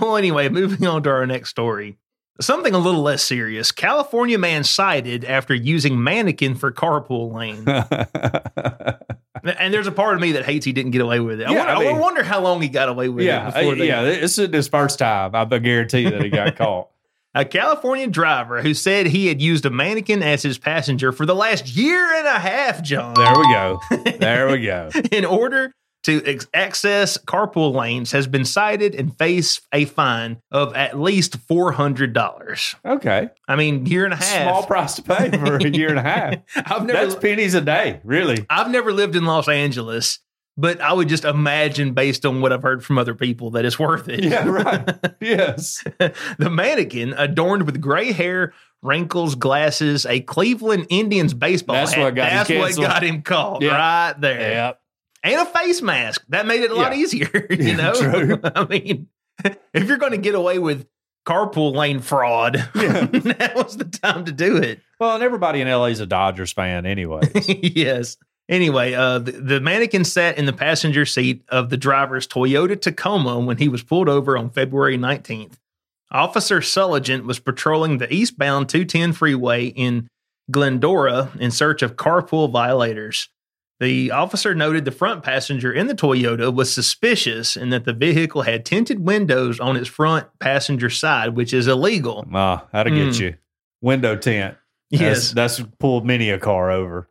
[0.00, 1.96] Well, anyway, moving on to our next story.
[2.40, 3.70] Something a little less serious.
[3.70, 7.64] California man cited after using mannequin for carpool lane.
[9.58, 11.46] and there's a part of me that hates he didn't get away with it.
[11.46, 13.76] I, Yeah, wonder, I I wonder how long he got away with yeah, it before
[13.76, 14.02] they yeah.
[14.02, 15.32] This is his first time.
[15.34, 16.88] I guarantee that he got caught.
[17.36, 21.34] A California driver who said he had used a mannequin as his passenger for the
[21.34, 23.80] last year and a half, John, There we go.
[24.18, 24.90] There we go.
[25.12, 30.74] in order to ex- access carpool lanes, has been cited and face a fine of
[30.74, 32.74] at least four hundred dollars.
[32.84, 33.28] Okay.
[33.48, 34.42] I mean, year and a half.
[34.42, 36.34] Small price to pay for a year and a half.
[36.56, 38.46] I've never, That's pennies a day, really.
[38.48, 40.18] I've never lived in Los Angeles,
[40.56, 43.78] but I would just imagine, based on what I've heard from other people, that it's
[43.78, 44.22] worth it.
[44.24, 44.88] Yeah, right.
[45.20, 45.82] yes.
[46.38, 52.02] the mannequin, adorned with gray hair, wrinkles, glasses, a Cleveland Indians baseball That's hat.
[52.04, 53.76] what got him That's what got him caught Yeah.
[53.76, 54.50] right there.
[54.52, 54.80] Yep.
[55.24, 56.24] And a face mask.
[56.28, 58.38] That made it a lot easier, you Yeah, know?
[58.54, 59.08] I mean,
[59.74, 60.86] if you're going to get away with
[61.26, 63.06] carpool lane fraud, Yeah.
[63.06, 64.80] that was the time to do it.
[65.00, 67.22] Well, and everybody in LA is a Dodgers fan anyway.
[67.48, 68.16] yes.
[68.48, 73.40] Anyway, uh, the, the mannequin sat in the passenger seat of the driver's Toyota Tacoma
[73.40, 75.54] when he was pulled over on February 19th.
[76.12, 80.06] Officer Sulligent was patrolling the eastbound 210 freeway in
[80.50, 83.30] Glendora in search of carpool violators.
[83.80, 88.42] The officer noted the front passenger in the Toyota was suspicious and that the vehicle
[88.42, 92.24] had tinted windows on its front passenger side, which is illegal.
[92.32, 93.20] Ah, that'll get Mm.
[93.20, 93.34] you.
[93.80, 94.54] Window tint.
[94.90, 95.32] Yes.
[95.32, 97.08] That's, that's pulled many a car over.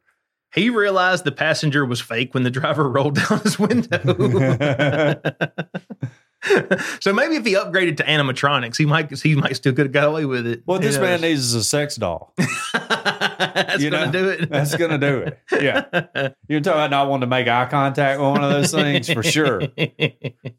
[0.54, 3.98] He realized the passenger was fake when the driver rolled down his window.
[7.00, 10.08] so maybe if he upgraded to animatronics, he might he might still could have got
[10.08, 10.62] away with it.
[10.66, 12.34] What this man needs is a sex doll.
[12.74, 14.50] That's You gonna know, do it.
[14.50, 15.40] That's going to do it.
[15.52, 16.32] Yeah.
[16.48, 19.24] You're talking about not wanting to make eye contact with one of those things for
[19.24, 19.62] sure.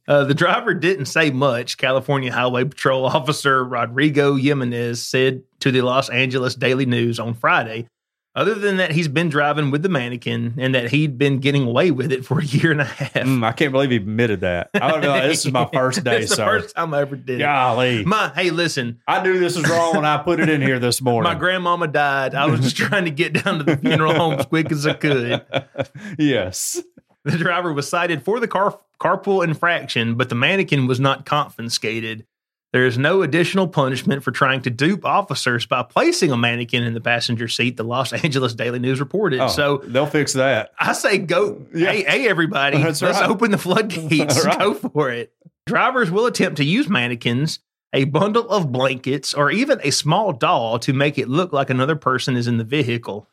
[0.07, 1.77] Uh, the driver didn't say much.
[1.77, 7.88] California Highway Patrol Officer Rodrigo Jimenez said to the Los Angeles Daily News on Friday.
[8.37, 11.92] Other than that, he's been driving with the mannequin and that he'd been getting away
[11.92, 13.12] with it for a year and a half.
[13.12, 14.70] Mm, I can't believe he admitted that.
[14.75, 16.44] I be like, this is my first day, the sir.
[16.44, 17.44] first time I ever did it.
[17.44, 18.05] Golly.
[18.05, 21.01] My hey, listen, I knew this was wrong when I put it in here this
[21.03, 21.33] morning.
[21.33, 22.35] my grandmama died.
[22.35, 24.94] I was just trying to get down to the funeral home as quick as I
[24.94, 25.44] could.
[26.18, 26.83] yes.
[27.23, 32.27] The driver was cited for the car carpool infraction, but the mannequin was not confiscated.
[32.75, 36.93] There is no additional punishment for trying to dupe officers by placing a mannequin in
[36.93, 39.39] the passenger seat, the Los Angeles Daily News reported.
[39.39, 40.73] Oh, So they'll fix that.
[40.77, 41.65] I say go.
[41.73, 41.93] Yeah.
[41.93, 42.83] Hey, hey, everybody.
[42.83, 43.31] That's let's right.
[43.31, 44.45] open the floodgates.
[44.45, 44.59] Right.
[44.59, 45.33] Go for it.
[45.67, 47.61] Drivers will attempt to use mannequins,
[47.93, 51.95] a bundle of blankets, or even a small doll to make it look like another
[51.95, 53.29] person is in the vehicle.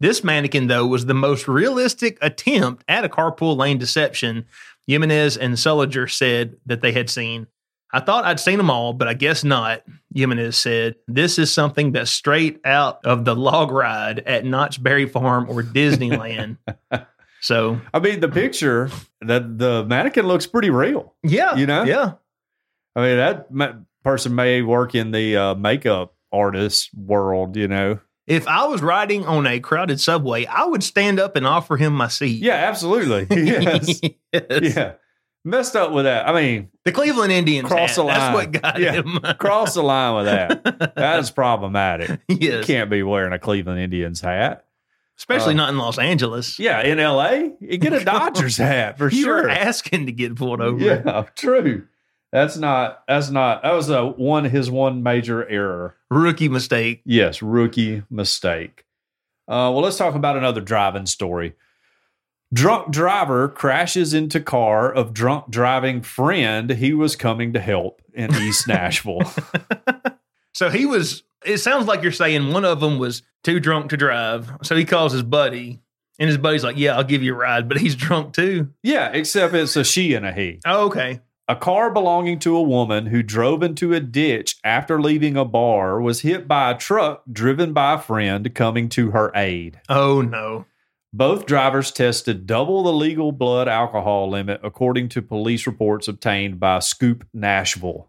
[0.00, 4.46] This mannequin, though, was the most realistic attempt at a carpool lane deception.
[4.86, 7.46] Jimenez and Sullinger said that they had seen.
[7.92, 9.82] I thought I'd seen them all, but I guess not.
[10.14, 15.06] Jimenez said, This is something that's straight out of the log ride at Knott's Berry
[15.06, 16.56] Farm or Disneyland.
[17.40, 21.14] so, I mean, the picture that the mannequin looks pretty real.
[21.22, 21.56] yeah.
[21.56, 21.84] You know?
[21.84, 22.12] Yeah.
[22.96, 23.72] I mean, that ma-
[24.04, 28.00] person may work in the uh, makeup artist world, you know?
[28.26, 31.92] If I was riding on a crowded subway, I would stand up and offer him
[31.94, 32.42] my seat.
[32.42, 33.26] Yeah, absolutely.
[33.44, 34.00] Yes.
[34.32, 34.76] Yes.
[34.76, 34.92] yeah.
[35.44, 36.28] Messed up with that.
[36.28, 37.68] I mean, The Cleveland Indians.
[37.68, 38.34] Cross the That's line.
[38.34, 38.92] what got Yeah.
[38.92, 39.18] him.
[39.38, 40.94] cross the line with that.
[40.96, 42.20] That is problematic.
[42.28, 44.64] You can't be wearing a Cleveland Indians hat.
[45.18, 46.58] Especially Uh, not in Los Angeles.
[46.58, 49.42] Yeah, in LA, you get a Dodgers hat for you sure.
[49.42, 50.82] were asking to get pulled over.
[50.82, 51.86] Yeah, true.
[52.32, 53.02] That's not.
[53.08, 53.62] That's not.
[53.62, 54.44] That was a one.
[54.44, 55.96] His one major error.
[56.10, 57.02] Rookie mistake.
[57.04, 58.84] Yes, rookie mistake.
[59.48, 61.54] Uh, well, let's talk about another driving story.
[62.52, 68.34] Drunk driver crashes into car of drunk driving friend he was coming to help in
[68.34, 69.20] East Nashville.
[70.54, 73.96] So he was, it sounds like you're saying one of them was too drunk to
[73.96, 74.50] drive.
[74.64, 75.80] So he calls his buddy,
[76.18, 78.68] and his buddy's like, Yeah, I'll give you a ride, but he's drunk too.
[78.82, 80.58] yeah, except it's a she and a he.
[80.66, 81.20] Oh, okay.
[81.46, 86.00] A car belonging to a woman who drove into a ditch after leaving a bar
[86.00, 89.80] was hit by a truck driven by a friend coming to her aid.
[89.88, 90.66] Oh, no.
[91.12, 96.78] Both drivers tested double the legal blood alcohol limit, according to police reports obtained by
[96.78, 98.08] Scoop Nashville.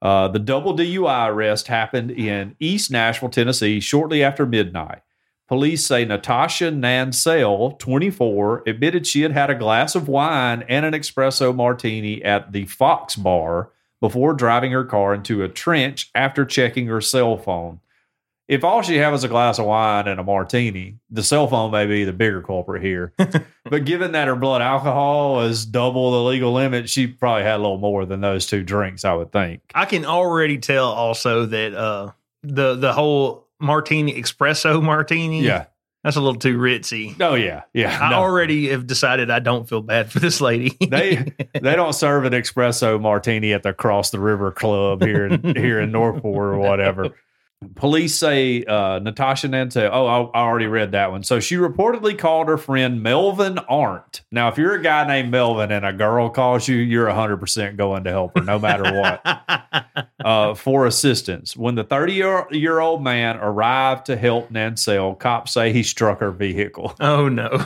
[0.00, 5.02] Uh, the double DUI arrest happened in East Nashville, Tennessee, shortly after midnight.
[5.46, 10.94] Police say Natasha Nansell, 24, admitted she had had a glass of wine and an
[10.94, 16.86] espresso martini at the Fox Bar before driving her car into a trench after checking
[16.86, 17.80] her cell phone.
[18.52, 21.70] If all she had was a glass of wine and a martini, the cell phone
[21.70, 23.14] may be the bigger culprit here.
[23.64, 27.62] but given that her blood alcohol was double the legal limit, she probably had a
[27.62, 29.62] little more than those two drinks, I would think.
[29.74, 32.10] I can already tell also that uh,
[32.42, 35.64] the the whole martini espresso martini, Yeah.
[36.04, 37.16] that's a little too ritzy.
[37.22, 37.62] Oh yeah.
[37.72, 37.96] Yeah.
[37.98, 38.16] I No.
[38.16, 40.76] already have decided I don't feel bad for this lady.
[40.90, 45.56] they they don't serve an espresso martini at the Cross the River Club here in,
[45.56, 47.14] here in Northport or whatever.
[47.74, 49.90] Police say uh, Natasha Nantel.
[49.92, 51.22] Oh, I, I already read that one.
[51.22, 54.22] So she reportedly called her friend Melvin Arndt.
[54.30, 58.04] Now, if you're a guy named Melvin and a girl calls you, you're 100% going
[58.04, 61.56] to help her no matter what uh, for assistance.
[61.56, 62.12] When the 30
[62.50, 66.94] year, old man arrived to help Nansell, cops say he struck her vehicle.
[67.00, 67.58] oh no.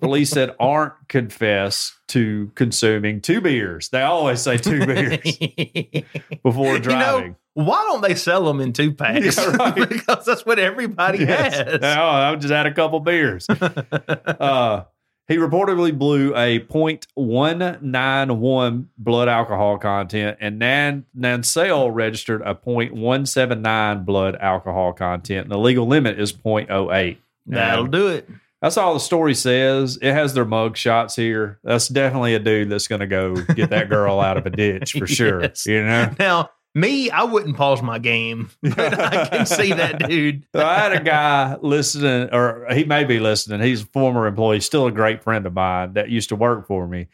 [0.00, 3.88] Police said Arndt confessed to consuming two beers.
[3.88, 5.18] They always say two beers
[6.42, 7.30] before You driving.
[7.30, 9.36] know, why don't they sell them in two packs?
[9.36, 9.88] Yeah, right.
[9.88, 11.54] because that's what everybody Yes.
[11.56, 11.78] has.
[11.82, 13.46] Oh, I just had a couple beers.
[13.50, 14.84] uh,
[15.28, 24.36] he reportedly blew a .191 blood alcohol content, and Nan Nansell registered a .179 blood
[24.36, 25.46] alcohol content.
[25.46, 27.16] And the legal limit is .08.
[27.46, 28.28] That'll do it.
[28.66, 29.96] That's all the story says.
[30.02, 31.60] It has their mug shots here.
[31.62, 34.94] That's definitely a dude that's going to go get that girl out of a ditch
[34.94, 35.42] for sure.
[35.42, 35.66] Yes.
[35.66, 36.12] You know.
[36.18, 40.48] Now, me, I wouldn't pause my game, but I can see that dude.
[40.52, 43.60] So I had a guy listening, or he may be listening.
[43.60, 46.88] He's a former employee, still a great friend of mine that used to work for
[46.88, 47.06] me.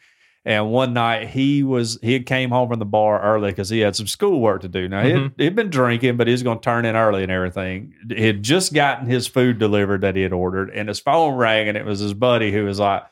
[0.45, 3.79] And one night he was he had came home from the bar early because he
[3.79, 4.89] had some schoolwork to do.
[4.89, 5.31] Now he'd, Mhm.
[5.37, 7.93] he'd been drinking, but he was going to turn in early and everything.
[8.13, 11.69] He had just gotten his food delivered that he had ordered, and his phone rang,
[11.69, 13.03] and it was his buddy who was like,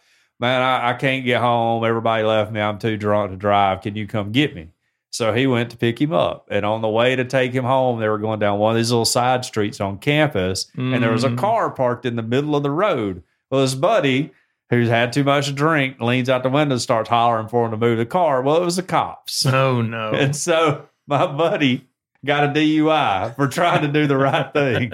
[0.42, 1.86] "Man, I, I can't get home.
[1.86, 2.60] Everybody left me.
[2.60, 3.82] I'm too drunk to drive.
[3.82, 4.74] Can you come get me?"
[5.14, 8.02] So he went to pick him up, and on the way to take him home,
[8.02, 11.24] they were going down one of these little side streets on campus, and there was
[11.24, 11.38] a Mm.
[11.38, 13.24] car parked in the middle of the road.
[13.50, 14.32] Well, his buddy,
[14.72, 17.72] who's had too much to drink, leans out the window and starts hollering for him
[17.72, 18.42] to move the car.
[18.42, 20.12] Well, it was the cops, Oh no.
[20.16, 21.88] and so my buddy
[22.24, 24.92] got a DUI for trying to do the right thing.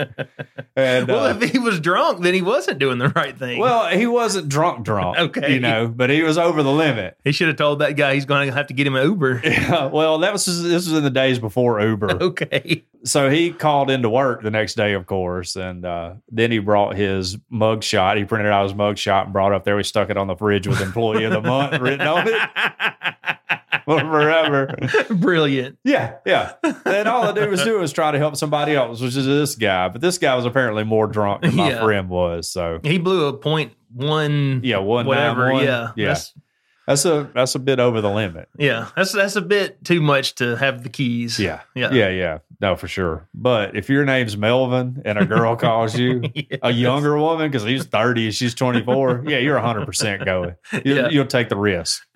[0.76, 3.60] And well, uh, if he was drunk, then he wasn't doing the right thing.
[3.60, 5.54] well, he wasn't drunk, drunk, Okay.
[5.54, 7.18] you know, but he was over the limit.
[7.24, 9.42] he should have told that guy he's going to have to get him an Uber.
[9.58, 12.12] Yeah, well, that was this was in the days before Uber.
[12.24, 12.84] okay.
[13.04, 16.96] so he called into work the next day, of course, and uh, then he brought
[16.96, 18.18] his mug shot.
[18.18, 19.76] He printed out his mug shot and brought it up there.
[19.76, 23.57] We stuck it on the fridge with "Employee of the Month" written on it
[23.88, 24.76] forever.
[25.10, 25.78] Brilliant.
[25.84, 26.54] Yeah, yeah.
[26.86, 29.56] And all I did was do was try to help somebody else, which is this
[29.56, 29.88] guy.
[29.90, 31.84] But this guy was apparently more drunk than my Yeah.
[31.84, 32.50] friend was.
[32.50, 34.62] So He blew a point one.
[34.64, 35.52] yeah, one whatever.
[35.54, 35.64] one.
[35.64, 35.92] Yeah.
[35.96, 36.08] yeah.
[36.10, 36.34] That's,
[36.88, 38.48] That's a that's a bit over the limit.
[38.58, 38.88] yeah.
[38.96, 41.38] That's that's a bit too much to have the keys.
[41.40, 41.92] Yeah, Yeah.
[41.92, 42.38] yeah, yeah.
[42.62, 43.28] No, for sure.
[43.36, 46.60] But if your name's Melvin and a girl calls you, Yes.
[46.64, 51.10] a younger woman because he's 30 and she's 24 yeah you're 100% going you, Yeah.
[51.10, 52.02] you'll take the risk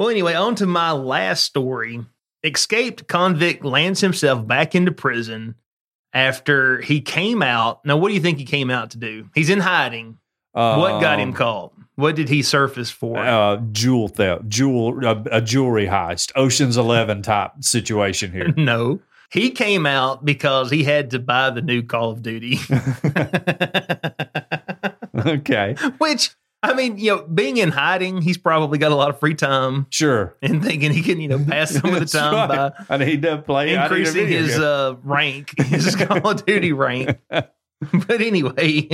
[0.00, 2.00] Well, anyway, on to my last story.
[2.42, 5.56] Escaped convict lands himself back into prison
[6.14, 7.84] after he came out.
[7.84, 9.28] Now, what do you think he came out to do?
[9.34, 10.16] He's in hiding.
[10.52, 11.74] what got him Um, caught?
[11.96, 13.18] What did he surface for?
[13.18, 19.00] uh, jewel theft jewel a, a jewelry heist oceans 11 type situation here no.
[19.30, 22.58] He came out because he had to buy the new Call of Duty,
[25.26, 26.30] okay which
[26.62, 29.86] I mean, you know, being in hiding, he's probably got a lot of free time
[29.90, 30.36] Sure.
[30.42, 32.72] and thinking he can, you know, pass some of the time right.
[32.88, 33.62] by I need to play.
[33.62, 37.18] I need a increasing his uh, rank, his Call of Duty rank.
[38.06, 38.90] But anyway,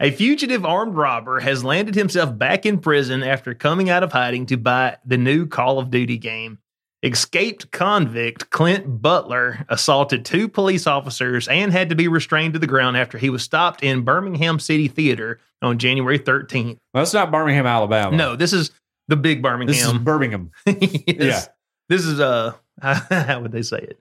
[0.00, 4.46] a fugitive armed robber has landed himself back in prison after coming out of hiding
[4.46, 6.58] to buy the new Call of Duty game.
[7.02, 12.66] Escaped convict Clint Butler assaulted two police officers and had to be restrained to the
[12.66, 16.76] ground after he was stopped in Birmingham City Theater on January 13th.
[16.92, 18.14] Well, that's not Birmingham, Alabama.
[18.14, 18.70] No, this is
[19.08, 19.74] the big Birmingham.
[19.74, 20.50] this is Birmingham.
[20.66, 21.48] Yes.
[21.88, 24.00] This is uh how would they say it?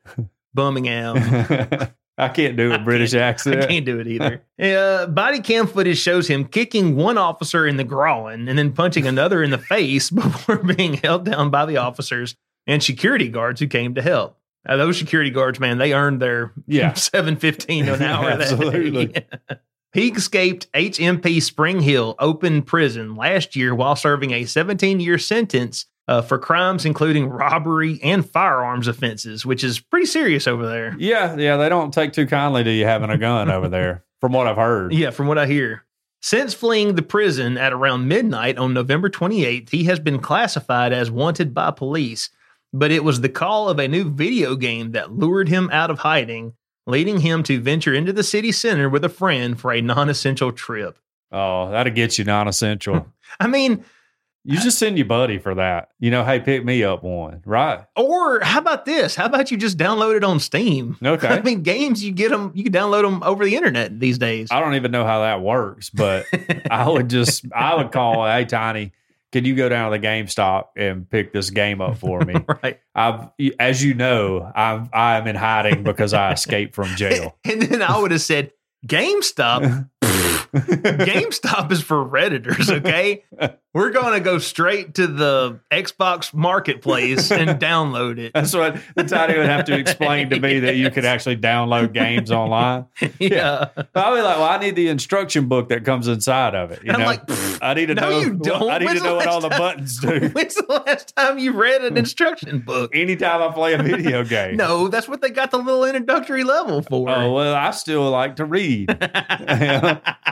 [0.54, 1.16] Birmingham.
[2.18, 3.64] I can't do a British accent.
[3.64, 4.44] I can't do it either.
[4.62, 9.08] Uh, body cam footage shows him kicking one officer in the groin and then punching
[9.08, 12.36] another in the face before being held down by the officers
[12.70, 14.38] and security guards who came to help.
[14.68, 16.94] Uh, those security guards, man, they earned their Yeah.
[16.94, 18.30] seven fifteen an hour.
[18.30, 19.14] Absolutely.
[19.94, 25.86] he escaped HMP Spring Hill Open Prison last year while serving a 17 year sentence
[26.08, 30.96] uh, for crimes including robbery and firearms offenses, which is pretty serious over there.
[31.00, 34.34] Yeah, yeah, they don't take too kindly to you having a gun over there, from
[34.34, 34.94] what I've heard.
[34.94, 35.86] Yeah, from what I hear.
[36.22, 41.10] Since fleeing the prison at around midnight on November 28th, he has been classified as
[41.10, 42.30] wanted by police.
[42.72, 46.00] But it was the call of a new video game that lured him out of
[46.00, 46.54] hiding,
[46.86, 50.52] leading him to venture into the city center with a friend for a non essential
[50.52, 51.00] trip.
[51.32, 53.08] Oh, that'll get you non-essential.
[53.40, 53.86] I mean,
[54.44, 55.90] you just send your buddy for that.
[56.00, 57.86] You know, hey, pick me up one, right?
[57.96, 59.16] or how about this?
[59.16, 60.98] How about you just download it on Steam?
[61.06, 61.28] Okay.
[61.28, 64.48] I mean, games you get them, you can download them over the internet these days.
[64.52, 66.26] I don't even know how that works, but
[66.72, 68.92] I would just, I would call, hey, Tiny,
[69.32, 72.36] can you go down to the GameStop and pick this game up for me?
[72.64, 72.80] right.
[72.96, 77.36] I've, as you know, I'm, I'm in hiding because I escaped from jail.
[77.46, 78.52] And then I would have said,
[78.86, 79.90] GameStop
[80.54, 83.24] GameStop is for Redditors, okay?
[83.72, 88.32] We're going to go straight to the Xbox marketplace and download it.
[88.34, 91.94] That's what the Tiny would have to explain to me that you could actually download
[91.94, 92.86] games online.
[93.20, 93.70] Yeah.
[93.96, 96.84] I'll be like, well, I need the instruction book that comes inside of it.
[96.84, 98.20] You And I'm know, like, I need to no, know.
[98.20, 98.70] you don't.
[98.70, 100.30] I need When's to know what all last the buttons do.
[100.30, 102.96] When's the last time you read an instruction book?
[102.96, 104.56] Anytime I play a video game.
[104.58, 107.10] No, that's what they got the little introductory level for.
[107.10, 108.90] Oh well, I still like to read.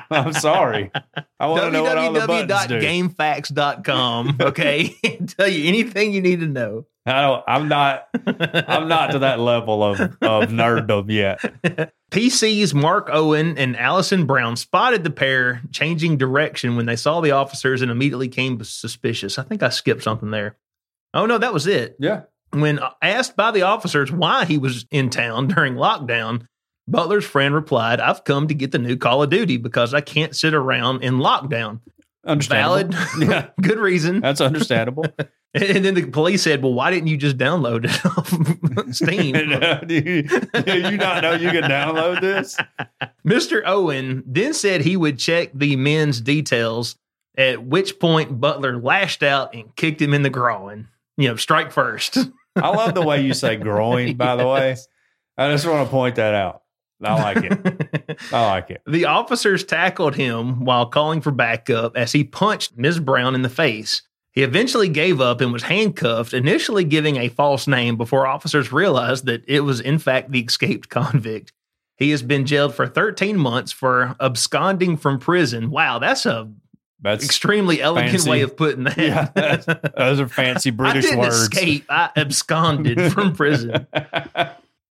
[0.09, 0.91] I'm sorry.
[1.39, 2.79] I want to know what all the buttons do.
[3.27, 4.95] www.gamefaqs.com, okay?
[5.27, 6.85] Tell you anything you need to know.
[7.05, 7.43] I don't.
[7.47, 8.09] I'm not.
[8.67, 11.39] I'm not to that level of of nerddom yet.
[12.11, 17.31] PC's Mark Owen and Allison Brown spotted the pair changing direction when they saw the
[17.31, 19.39] officers and immediately came suspicious.
[19.39, 20.57] I think I skipped something there.
[21.13, 21.95] Oh, no, that was it.
[21.99, 22.23] Yeah.
[22.51, 26.47] When asked by the officers why he was in town during lockdown,
[26.87, 30.35] Butler's friend replied, I've come to get the new Call of Duty because I can't
[30.35, 31.81] sit around in lockdown.
[32.27, 32.91] Understandable.
[32.91, 32.95] Valid.
[33.29, 33.49] Yeah.
[33.61, 34.19] Good reason.
[34.19, 35.05] That's understandable.
[35.53, 39.33] And then the police said, Well, why didn't you just download it off Steam?
[39.87, 40.23] do, you,
[40.61, 42.57] do you not know you can download this?
[43.25, 43.63] Mr.
[43.65, 46.97] Owen then said he would check the men's details,
[47.37, 50.89] at which point Butler lashed out and kicked him in the groin.
[51.15, 52.17] You know, strike first.
[52.55, 54.15] I love the way you say groin.
[54.15, 54.75] By the way,
[55.37, 56.61] I just want to point that out.
[57.03, 58.19] I like it.
[58.33, 58.81] I like it.
[58.87, 62.99] the officers tackled him while calling for backup as he punched Ms.
[62.99, 64.01] Brown in the face.
[64.31, 69.25] He eventually gave up and was handcuffed, initially giving a false name before officers realized
[69.25, 71.51] that it was, in fact, the escaped convict.
[71.95, 75.71] He has been jailed for 13 months for absconding from prison.
[75.71, 76.51] Wow, that's a
[77.01, 78.29] That's extremely elegant fancy.
[78.29, 78.97] way of putting that.
[78.99, 79.29] yeah.
[79.33, 79.65] That's,
[79.97, 81.35] those are fancy British I didn't words.
[81.37, 81.85] escape.
[81.89, 83.87] I absconded from prison.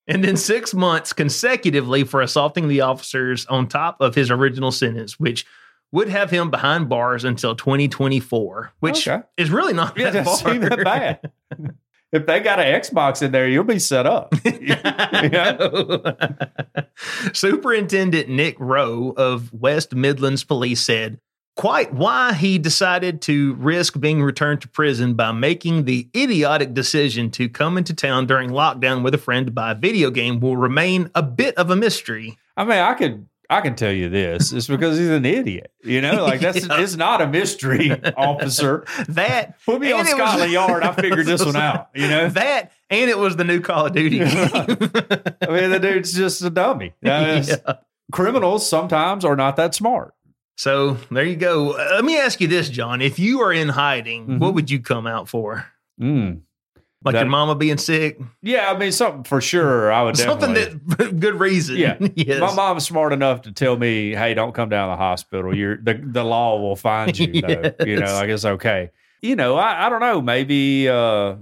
[0.08, 5.20] And then six months consecutively for assaulting the officers on top of his original sentence,
[5.20, 5.46] which
[5.92, 9.24] would have him behind bars until 2024, which Okay.
[9.38, 10.54] is really not Yeah, that far.
[10.60, 11.32] that bad.
[12.12, 14.34] If they got an Xbox in there, you'll be set up.
[17.34, 21.20] Superintendent Nick Rowe of West Midlands Police said,
[21.56, 27.32] quite why he decided to risk being returned to prison by making the idiotic decision
[27.32, 30.58] to come into town during lockdown with a friend to buy a video game will
[30.58, 32.38] remain a bit of a mystery.
[32.58, 34.52] I mean, I could I can tell you this.
[34.52, 35.72] It's because he's an idiot.
[35.84, 36.80] You know, like that's Yeah.
[36.82, 38.86] it's not a mystery, officer.
[39.10, 40.84] That Put me on it was- Scotland Yard.
[40.84, 41.90] I figured this one out.
[41.94, 44.28] You know, that and it was the new Call of Duty game.
[44.52, 46.94] I mean, the dude's just a dummy.
[47.06, 47.74] Uh, Yeah.
[48.12, 50.14] Criminals sometimes are not that smart.
[50.56, 51.72] So there you go.
[51.74, 53.02] Uh, Let me ask you this, John.
[53.02, 54.40] If you are in hiding, Mhm.
[54.40, 55.66] what would you come out for?
[56.02, 56.40] Mm.
[57.04, 58.20] Like That- your mama being sick.
[58.42, 59.92] Yeah, I mean something for sure.
[59.92, 61.76] I would Something that good reason.
[61.78, 61.98] Yeah.
[62.16, 62.40] yes.
[62.40, 65.56] My mom's smart enough to tell me, "Hey, don't come down to the hospital.
[65.56, 67.42] You're the the law will find you.
[67.42, 67.72] Though.
[67.86, 68.90] You know, I it's okay.
[69.22, 70.20] You know, I, I don't know.
[70.22, 71.36] Maybe uh,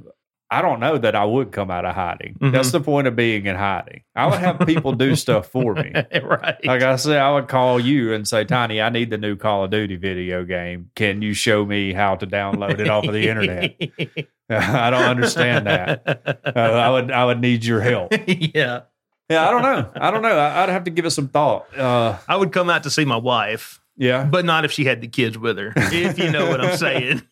[0.58, 2.36] I don't know that I would come out of hiding.
[2.40, 2.52] Mhm.
[2.52, 4.02] That's the point of being in hiding.
[4.16, 5.92] I would have people do stuff for me.
[6.24, 6.64] right.
[6.66, 9.64] Like I said, I would call you and say, Tiny, I need the new Call
[9.64, 10.92] of Duty video game.
[10.96, 13.76] Can you show me how to download it off of the internet?
[14.50, 16.42] I don't understand that.
[16.46, 18.14] Uh, I would I would need your help.
[18.28, 18.82] yeah.
[19.30, 19.90] Yeah, I don't know.
[19.96, 20.38] I don't know.
[20.38, 21.76] I, I'd have to give it some thought.
[21.76, 25.00] Uh, I would come out to see my wife, yeah, but not if she had
[25.02, 25.72] the kids with her.
[25.76, 27.24] If you know what I'm saying.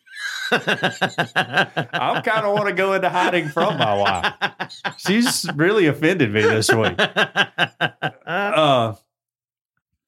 [0.52, 4.34] I kind of want to go into hiding from my wife.
[4.98, 6.98] She's really offended me this week.
[8.24, 8.94] Uh,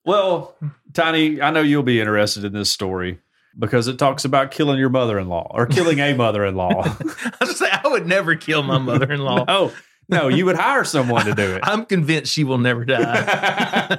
[0.04, 0.56] well,
[0.92, 3.18] Tiny, I know you'll be interested in this story
[3.58, 6.82] because it talks about killing your mother-in-law or killing a mother-in-law.
[7.00, 9.44] I was say I would never kill my mother-in-law.
[9.48, 9.72] no,
[10.08, 11.60] no, you would hire someone to do it.
[11.62, 13.98] I'm convinced she will never die.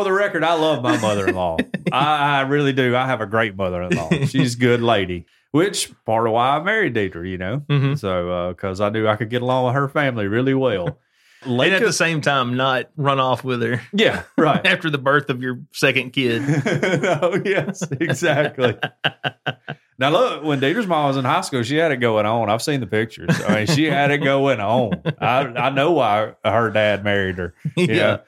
[0.00, 1.58] For the record, I love my mother-in-law.
[1.92, 2.96] I, I really do.
[2.96, 4.24] I have a great mother-in-law.
[4.24, 7.64] She's a good lady, which part of why I married Deidre, you know.
[7.68, 7.98] Mhm.
[7.98, 10.98] So because I knew I could get along with her family really well.
[11.42, 14.64] and Lake at the same time, not run off with her yeah, right.
[14.66, 16.40] after the birth of your second kid.
[17.02, 18.78] no, yes, exactly.
[19.98, 22.48] now look, when Deidre's mom was in high school, she had it going on.
[22.48, 23.38] I've seen the pictures.
[23.46, 25.02] I mean, she had it going on.
[25.20, 27.54] I I know why her dad married her.
[27.76, 28.20] Yeah.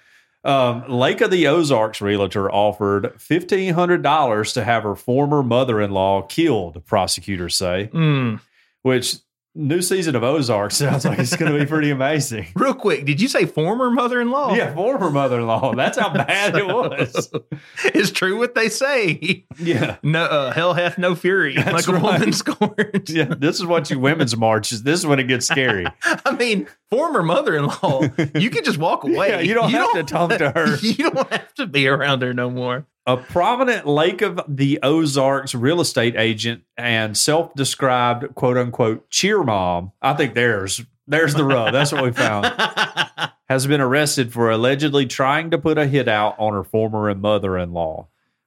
[0.44, 6.22] Um, Lake of the Ozarks realtor offered fifteen hundred dollars to have her former mother-in-law
[6.22, 6.84] killed.
[6.84, 8.40] Prosecutors say, Mm.
[8.82, 9.16] which
[9.54, 12.46] new season of Ozark sounds like it's going to be pretty amazing.
[12.56, 14.54] Real quick, did you say former mother-in-law?
[14.54, 15.74] Yeah, former mother-in-law.
[15.74, 17.30] That's how bad it was.
[17.84, 19.44] it's true what they say.
[19.58, 19.96] Yeah.
[20.02, 22.02] No, uh, hell hath no fury, That's like a right.
[22.02, 23.08] woman scorned.
[23.08, 24.82] Yeah, this is what you women's marches.
[24.82, 25.86] This is when it gets scary.
[26.02, 28.02] I mean, former mother-in-law,
[28.34, 29.28] you can just walk away.
[29.28, 30.76] Yeah, you don't have to talk to her.
[30.76, 32.86] You don't have to be around her no more.
[33.04, 39.90] A prominent Lake of the Ozarks real estate agent and self-described "quote unquote" cheer mom.
[40.00, 41.72] I think there's there's the rub.
[41.72, 42.46] That's what we found.
[43.48, 48.06] Has been arrested for allegedly trying to put a hit out on her former mother-in-law.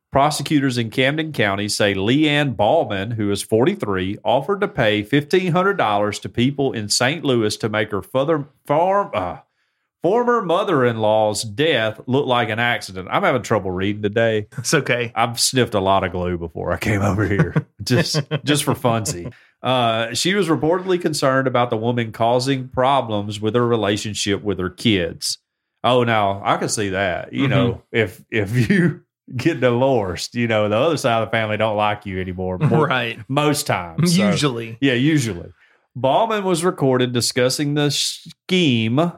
[0.09, 6.21] Prosecutors in Camden County say Leigh Ann Bauman, who is 43, offered to pay $1,500
[6.21, 7.25] to people in St.
[7.25, 9.39] Louis to make her father, farm, uh,
[10.05, 13.07] former mother in law's death looked like an accident.
[13.09, 14.45] I'm having trouble reading today.
[14.59, 15.11] It's okay.
[15.15, 19.33] I've sniffed a lot of glue before I came over here, just just for funsy.
[19.63, 24.69] Uh, she was reportedly concerned about the woman causing problems with her relationship with her
[24.69, 25.39] kids.
[25.83, 27.33] Oh, now I can see that.
[27.33, 29.01] You know, if if you
[29.35, 32.59] get divorced, you know the other side of the family don't like you anymore.
[32.59, 33.17] More- Right.
[33.27, 34.77] most times, So- Usually.
[34.81, 35.51] yeah, usually.
[35.95, 39.11] Bauman was recorded discussing the scheme,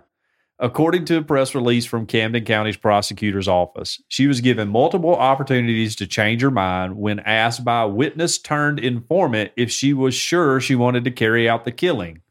[0.59, 4.01] according to a press release from Camden County's prosecutor's office.
[4.07, 8.79] She was given multiple opportunities to change her mind when asked by a witness turned
[8.79, 12.21] informant if she was sure she wanted to carry out the killing.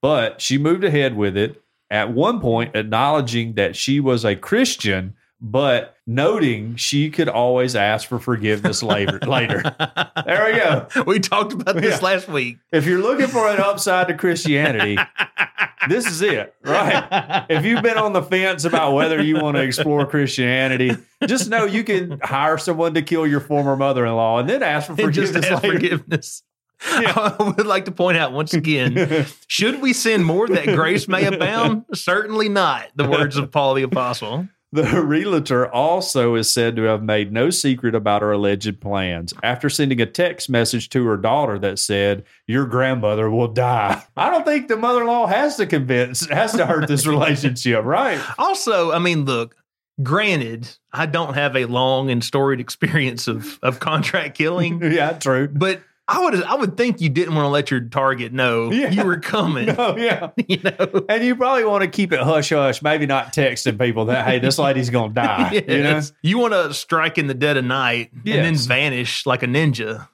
[0.00, 5.14] But she moved ahead with it, at one point acknowledging that she was a Christian,
[5.40, 9.18] but noting she could always ask for forgiveness later.
[9.20, 9.62] later.
[10.26, 11.04] There we go.
[11.06, 12.04] We talked about this Yeah.
[12.04, 12.56] last week.
[12.72, 14.98] If you're looking for an upside to Christianity,
[15.88, 17.44] this is it, right?
[17.48, 21.64] If you've been on the fence about whether you want to explore Christianity, just know
[21.64, 25.62] you can hire someone to kill your former mother-in-law and then ask for forgiveness ask
[25.62, 25.74] later.
[25.74, 26.42] forgiveness.
[26.82, 31.24] I would like to point out once again should we sin more that grace may
[31.24, 31.84] abound?
[31.94, 34.48] Certainly not, the words of Paul the Apostle.
[34.72, 39.70] The realtor also is said to have made no secret about her alleged plans after
[39.70, 44.02] sending a text message to her daughter that said, Your grandmother will die.
[44.16, 47.84] I don't think the mother in law has to convince, has to hurt this relationship,
[47.84, 48.20] right?
[48.38, 49.54] Also, I mean, look,
[50.02, 55.48] granted, I don't have a long and storied experience of, of contract killing, Yeah, true.
[55.48, 58.90] but I would I would think you didn't want to let your target know Yeah.
[58.90, 59.68] you were coming.
[59.78, 60.30] Oh, yeah.
[60.48, 61.04] You know?
[61.08, 64.38] And you probably want to keep it hush hush, maybe not texting people that, hey,
[64.38, 65.64] this lady's going to die.
[65.66, 66.00] You know?
[66.22, 70.06] You want to strike in the dead of night and then vanish like a ninja.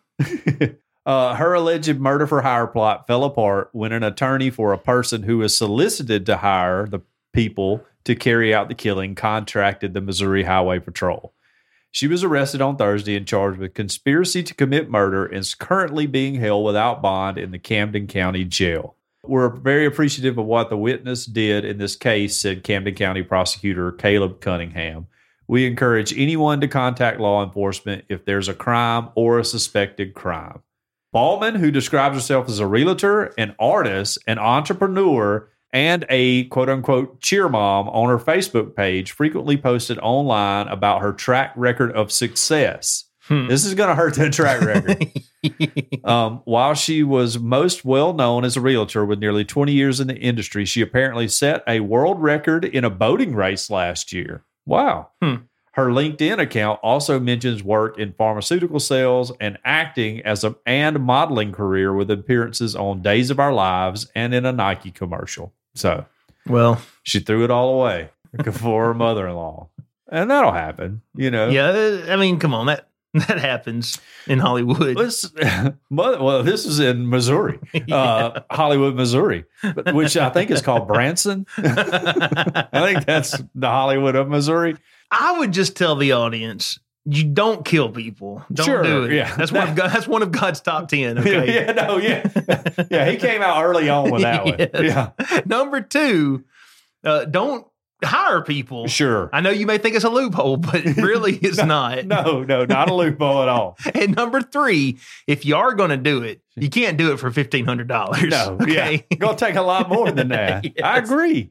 [1.04, 5.24] Uh, her alleged murder for hire plot fell apart when an attorney for a person
[5.24, 7.00] who was solicited to hire the
[7.32, 11.32] people to carry out the killing contracted the Missouri Highway Patrol.
[11.94, 16.06] She was arrested on Thursday and charged with conspiracy to commit murder and is currently
[16.06, 18.96] being held without bond in the Camden County Jail.
[19.24, 23.92] We're very appreciative of what the witness did in this case, said Camden County prosecutor
[23.92, 25.06] Caleb Cunningham.
[25.46, 30.62] We encourage anyone to contact law enforcement if there's a crime or a suspected crime.
[31.12, 37.20] Bauman, who describes herself as a realtor, an artist, an entrepreneur, and a quote unquote
[37.20, 43.04] cheer mom on her Facebook page, frequently posted online about her track record of success.
[43.22, 43.46] Hmm.
[43.46, 46.04] This is going to hurt that track record.
[46.04, 50.08] um, while she was most well known as a realtor with nearly 20 years in
[50.08, 54.44] the industry, she apparently set a world record in a boating race last year.
[54.66, 55.10] Wow.
[55.22, 55.34] Hmm.
[55.74, 61.52] Her LinkedIn account also mentions work in pharmaceutical sales and acting as a and modeling
[61.52, 65.54] career with appearances on Days of Our Lives and in a Nike commercial.
[65.74, 66.06] So
[66.46, 68.10] well, she threw it all away
[68.52, 69.68] for her mother-in-law.
[70.08, 71.48] And that'll happen, you know.
[71.48, 72.04] yeah.
[72.08, 74.96] I mean, come on, that that happens in Hollywood.
[75.90, 77.58] Well, this is in Missouri,
[77.92, 79.44] uh, Hollywood, Missouri,
[79.92, 81.46] which I think is called Branson.
[81.58, 84.76] I think that's the Hollywood of Missouri.
[85.10, 88.44] I would just tell the audience, you don't kill people.
[88.52, 89.12] Don't Sure, do it.
[89.12, 89.34] yeah.
[89.36, 91.18] That's one of God, that's one of God's top ten.
[91.18, 91.54] Okay.
[91.66, 92.28] yeah, no, yeah,
[92.90, 93.10] yeah.
[93.10, 94.56] He came out early on with that one.
[94.58, 94.70] Yes.
[95.28, 96.44] Yeah, Number two,
[97.04, 97.66] uh, don't
[98.04, 98.86] hire people.
[98.88, 99.30] sure.
[99.32, 102.04] I know you may think it's a loophole, but really it's not.
[102.06, 103.76] No, no, not a loophole at all.
[103.94, 107.30] And number three, if you are going to do it, you can't do it for
[107.30, 108.24] fifteen hundred dollars.
[108.24, 109.06] No, okay.
[109.10, 110.66] yeah, gonna take a lot more than that.
[110.84, 111.50] I agree.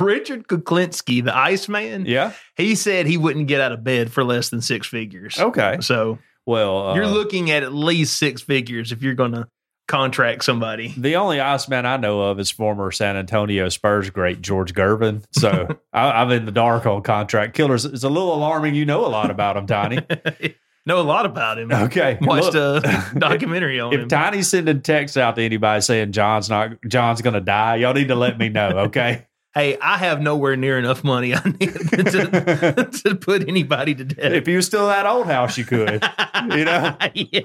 [0.00, 2.32] Richard Kuklinski, the Iceman, Yeah.
[2.56, 5.38] he said he wouldn't get out of bed for less than six figures.
[5.38, 5.78] Okay.
[5.80, 9.48] So Well, uh, you're looking at at least six figures if you're going to
[9.86, 10.94] contract somebody.
[10.96, 15.24] The only Iceman I know of is former San Antonio Spurs great George Gervin.
[15.32, 17.84] So I, I'm in the dark on contract killers.
[17.84, 18.74] It's a little alarming.
[18.74, 20.00] You know a lot about him, Tiny.
[20.86, 21.72] know a lot about him.
[21.72, 24.00] Okay, Watched look, a documentary on him.
[24.02, 24.08] If.
[24.08, 28.08] Tiny's sending texts out to anybody saying John's not John's going to die, y'all need
[28.08, 28.70] to let me know.
[28.70, 29.26] Okay.
[29.56, 34.32] Hey, I have nowhere near enough money I need to, to put anybody to death.
[34.32, 36.04] if you were still at old house, you could.
[36.50, 36.96] You know.
[37.14, 37.40] yeah.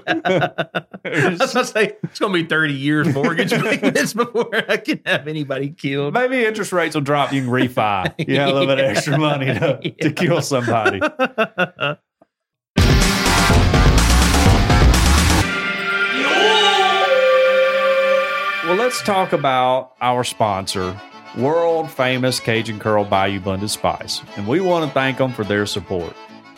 [1.04, 5.26] I was gonna say it's gonna be thirty years mortgage payments before I can have
[5.26, 6.12] anybody killed.
[6.14, 7.32] Maybe interest rates will drop.
[7.32, 8.14] You can refi.
[8.18, 11.00] You have a little bit of extra money to, to kill somebody.
[18.64, 20.98] Well, let's talk about our sponsor,
[21.36, 24.22] world famous Cajun Curl Bayou Blended Spice.
[24.36, 26.14] And we want to thank them for their support.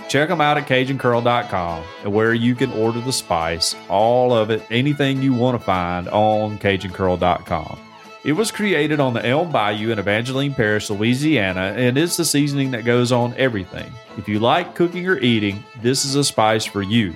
[0.09, 4.63] Check them out at CajunCurl.com and where you can order the spice, all of it,
[4.71, 7.81] anything you want to find on CajunCurl.com.
[8.25, 12.71] It was created on the Elm Bayou in Evangeline Parish, Louisiana, and it's the seasoning
[12.71, 13.93] that goes on everything.
[14.17, 17.15] If you like cooking or eating, this is a spice for you.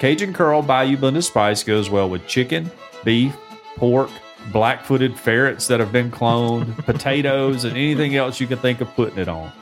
[0.00, 2.70] Cajun Curl Bayou Blended Spice goes well with chicken,
[3.04, 3.36] beef,
[3.76, 4.10] pork,
[4.52, 8.94] black footed ferrets that have been cloned, potatoes, and anything else you can think of
[8.94, 9.52] putting it on.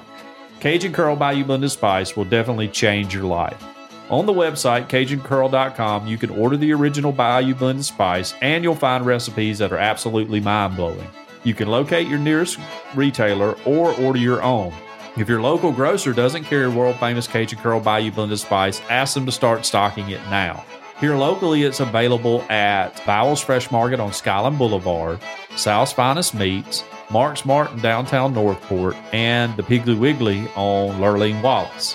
[0.61, 3.63] Cajun Curl Bayou Blended Spice will definitely change your life.
[4.11, 9.05] On the website, CajunCurl.com, you can order the original Bayou Blended Spice and you'll find
[9.05, 11.07] recipes that are absolutely mind blowing.
[11.45, 12.59] You can locate your nearest
[12.95, 14.73] retailer or order your own.
[15.19, 19.27] If your local grocer doesn't carry world famous Cajun Curl Bayou Blended Spice, ask them
[19.27, 20.65] to start stocking it now.
[21.01, 25.21] Here locally, it's available at Bowles Fresh Market on Skyland Boulevard,
[25.55, 31.95] South's Finest Meats, Mark's Mart in downtown Northport, and the Piggly Wiggly on Lurleen Wallace.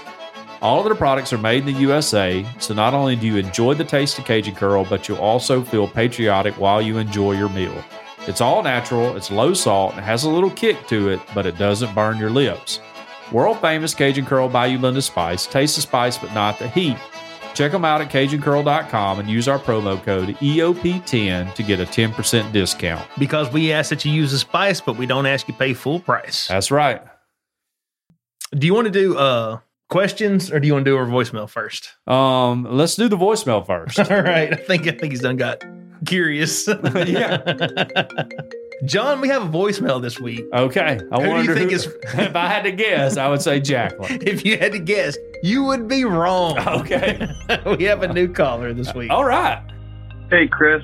[0.62, 3.74] All of their products are made in the USA, so not only do you enjoy
[3.74, 7.76] the taste of Cajun Curl, but you'll also feel patriotic while you enjoy your meal.
[8.26, 11.58] It's all natural, it's low salt, and has a little kick to it, but it
[11.58, 12.80] doesn't burn your lips.
[13.34, 15.46] World famous Cajun Curl Bayou Blended Spice.
[15.46, 16.96] Taste the spice, but not the heat.
[17.54, 22.52] Check them out at CajunCurl.com and use our promo code EOP10 to get a 10%
[22.52, 23.08] discount.
[23.18, 26.00] Because we ask that you use the spice, but we don't ask you pay full
[26.00, 26.48] price.
[26.48, 27.02] That's right.
[28.56, 31.48] Do you want to do uh questions or do you want to do our voicemail
[31.50, 31.92] first?
[32.08, 34.00] Um, let's do the voicemail first.
[34.12, 34.52] All right.
[34.52, 35.64] I think I think he's done got
[36.06, 36.68] curious.
[37.08, 37.38] Yeah.
[38.86, 40.44] John, we have a voicemail this week.
[40.54, 41.00] Okay.
[41.12, 43.60] I Who do you think who- is- if I had to guess, I would say
[43.60, 44.22] Jacqueline.
[44.28, 46.58] If you had to guess, you would be wrong.
[46.84, 47.28] Okay.
[47.78, 49.10] we have a new caller this week.
[49.12, 49.64] All right.
[50.30, 50.84] Hey, Chris.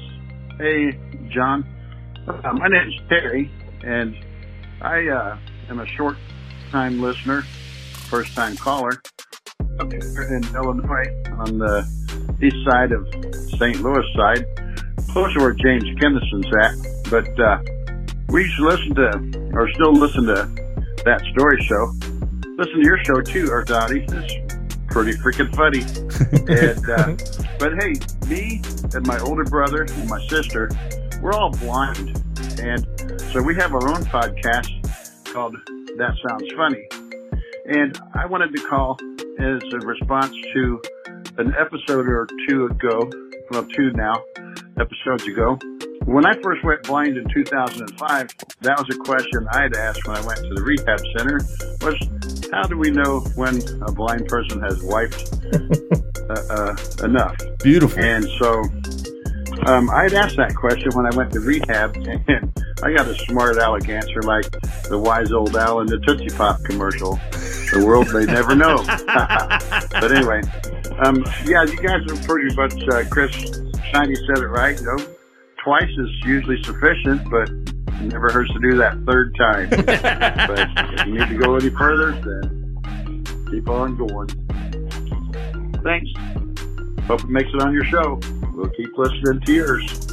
[0.58, 0.98] Hey,
[1.30, 1.66] John.
[2.28, 3.52] Uh, my name is Terry,
[3.84, 4.16] and
[4.82, 5.38] I uh,
[5.70, 6.16] am a short
[6.72, 7.42] time listener,
[8.10, 9.02] first time caller
[9.80, 11.08] up here in Illinois
[11.40, 11.88] on the
[12.42, 13.08] east side of
[13.58, 13.82] St.
[13.82, 14.46] Louis side,
[15.12, 17.10] close to where James Kendison's at.
[17.10, 17.58] But uh,
[18.30, 20.36] we used to listen to, or still listen to,
[21.06, 21.92] that story show.
[22.58, 24.06] Listen to your show too, Ardati.
[24.12, 25.82] It's pretty freaking funny.
[26.48, 27.16] and uh,
[27.58, 27.96] but hey,
[28.28, 28.62] me
[28.94, 30.70] and my older brother and my sister,
[31.22, 32.22] we're all blind,
[32.60, 32.86] and
[33.34, 34.70] so we have our own podcast
[35.34, 35.56] called
[35.98, 36.88] That Sounds Funny.
[37.66, 38.98] And I wanted to call
[39.40, 40.82] as a response to
[41.38, 43.10] an episode or two ago,
[43.52, 44.22] well, two now,
[44.78, 45.58] episodes ago.
[46.10, 48.30] When I first went blind in 2005,
[48.62, 51.38] that was a question I'd asked when I went to the rehab center
[51.86, 55.30] was, how do we know when a blind person has wiped
[56.34, 57.38] uh, uh, enough?
[57.62, 58.04] Beautiful.
[58.04, 58.64] And so
[59.70, 62.52] um, I'd asked that question when I went to rehab, and
[62.82, 64.50] I got a smart aleck answer like
[64.90, 67.20] the wise old owl in the Tootsie Pop commercial.
[67.72, 68.78] The world may never know.
[69.92, 70.42] but anyway,
[71.06, 73.32] um, yeah, you guys are pretty much, uh, Chris
[73.94, 74.76] Shiny said it right.
[74.80, 75.16] You know,
[75.64, 79.70] twice is usually sufficient, but it never hurts to do that third time.
[79.70, 84.30] but if you need to go any further, then keep on going.
[85.84, 86.10] Thanks.
[87.08, 88.20] Hope it makes it on your show.
[88.54, 90.06] We'll keep listening to yours.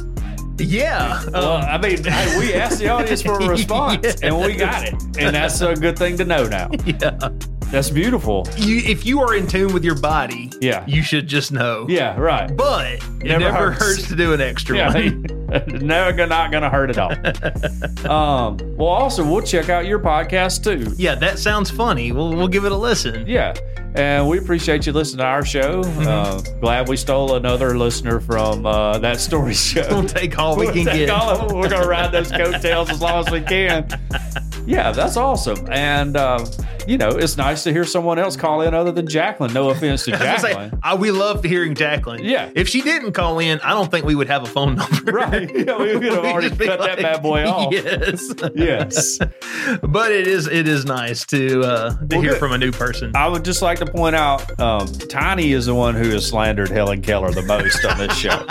[0.59, 1.23] Yeah.
[1.31, 4.21] Well, um, I mean, hey, we asked the audience for a response, Yes.
[4.23, 6.69] and we got it, and that's a good thing to know now.
[6.85, 7.29] yeah.
[7.71, 8.47] That's beautiful.
[8.55, 10.85] You, if you are in tune with your body, Yeah.
[10.87, 11.85] you should just know.
[11.89, 12.55] Yeah, right.
[12.55, 13.81] But it Never never, hurts.
[13.97, 14.07] hurts.
[14.07, 15.25] to do an extra Yeah, one.
[15.85, 17.11] never not gonna hurt at all.
[18.07, 20.93] Um, well, also we'll check out your podcast too.
[20.97, 22.11] Yeah, that sounds funny.
[22.13, 23.25] We'll we'll give it a listen.
[23.27, 23.53] Yeah,
[23.95, 25.81] and we appreciate you listening to our show.
[25.83, 26.07] Mm-hmm.
[26.07, 29.85] Uh, glad we stole another listener from uh, that story show.
[29.89, 31.09] We'll take all we We'll can get.
[31.09, 31.51] all of.
[31.51, 33.89] We're gonna ride those coattails as long as we can.
[34.65, 35.67] Yeah, that's awesome.
[35.71, 36.45] And uh,
[36.87, 39.53] you know, it's nice to hear someone else call in other than Jacqueline.
[39.53, 40.79] No offense to I say, Jacqueline.
[40.83, 42.23] uh, we loved hearing Jacqueline.
[42.23, 42.49] Yeah.
[42.55, 45.11] If she didn't call in, I don't think we would have a phone number.
[45.11, 45.49] Right.
[45.67, 47.71] Yeah, we could have already cut that bad boy off.
[47.73, 48.33] Yes.
[48.55, 49.19] Yes.
[49.81, 52.39] but it is it is nice to uh to Well, hear good.
[52.39, 53.11] from a new person.
[53.15, 56.69] I would just like to point out, um, Tiny is the one who has slandered
[56.69, 58.45] Helen Keller the most on this show.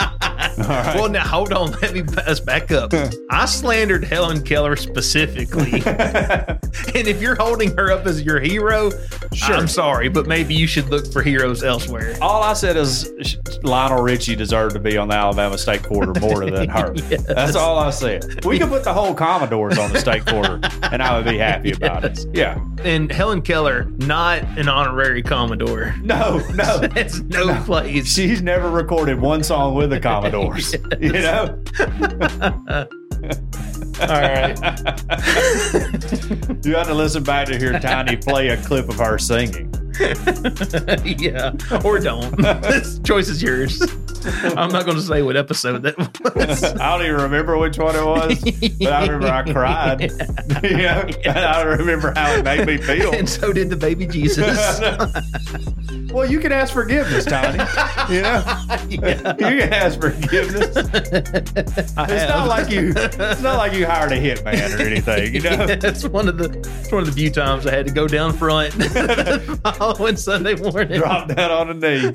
[0.58, 0.94] Right.
[0.96, 1.72] Well, now hold on.
[1.82, 2.92] Let me pass back up.
[3.30, 8.90] I slandered Helen Keller specifically, and if you're holding her up as your hero,
[9.32, 9.56] Sure.
[9.56, 12.16] I'm sorry, but maybe you should look for heroes elsewhere.
[12.22, 16.48] All I said is Lionel Richie deserved to be on the Alabama State Quarter more
[16.50, 16.94] than her.
[17.10, 17.24] Yes.
[17.26, 18.44] That's all I said.
[18.44, 21.72] We could put the whole Commodores on the State Quarter, and I would be happy
[21.72, 22.24] about it.
[22.32, 22.58] Yeah.
[22.82, 25.94] And Helen Keller, not an honorary Commodore.
[26.02, 26.78] No, no.
[26.78, 28.06] That's no, place.
[28.12, 29.92] She's never recorded one song with
[30.46, 30.74] Commodores.
[31.00, 31.62] You know?
[33.98, 34.58] All right.
[36.64, 39.70] you have to listen back to hear Tiny play a clip of her singing.
[41.04, 41.52] yeah.
[41.84, 42.34] Or don't.
[42.62, 43.78] this choice is yours.
[44.56, 45.96] I'm not going to say what episode that
[46.36, 46.64] was.
[46.64, 48.38] I don't even remember which one it was,
[48.78, 50.00] but I remember I cried.
[50.62, 51.08] you know?
[51.24, 53.12] And I remember how it made me feel.
[53.12, 54.80] and so did the baby Jesus.
[56.12, 57.58] well, you can ask forgiveness, Tiny.
[58.12, 58.42] You know,
[58.88, 59.30] Yeah.
[59.38, 60.76] you can ask forgiveness.
[60.76, 62.28] It's have.
[62.28, 62.92] not like you.
[62.96, 65.34] It's not like you hired a hitman or anything.
[65.34, 65.66] You know.
[65.66, 66.46] That's one of the
[66.80, 68.72] it's one of the few times I had to go down front
[69.76, 70.98] following Sunday morning.
[70.98, 72.12] Drop down on a knee.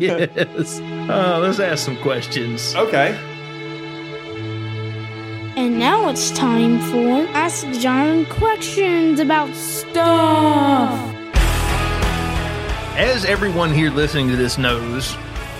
[0.00, 0.80] yes.
[0.80, 2.74] Uh, let's ask some questions.
[2.74, 3.16] Okay.
[5.56, 11.14] And now it's time for Ask John questions about stuff.
[12.96, 15.14] As everyone here listening to this knows,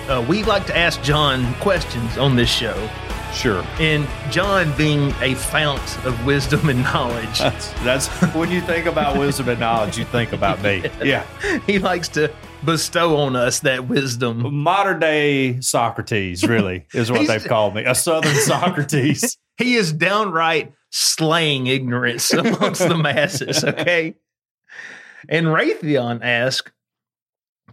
[0.07, 2.89] uh, we like to ask John questions on this show.
[3.33, 3.63] Sure.
[3.79, 9.17] And John, being a fount of wisdom and knowledge, That's that's when you think about
[9.17, 10.89] wisdom and knowledge, you think about me.
[11.03, 11.25] Yeah.
[11.67, 14.55] he likes to bestow on us that wisdom.
[14.55, 17.83] Modern day Socrates, really, is what they've called me.
[17.85, 19.37] A Southern Socrates.
[19.57, 24.15] He is downright slaying ignorance amongst the masses, okay?
[25.27, 26.71] And Raytheon asked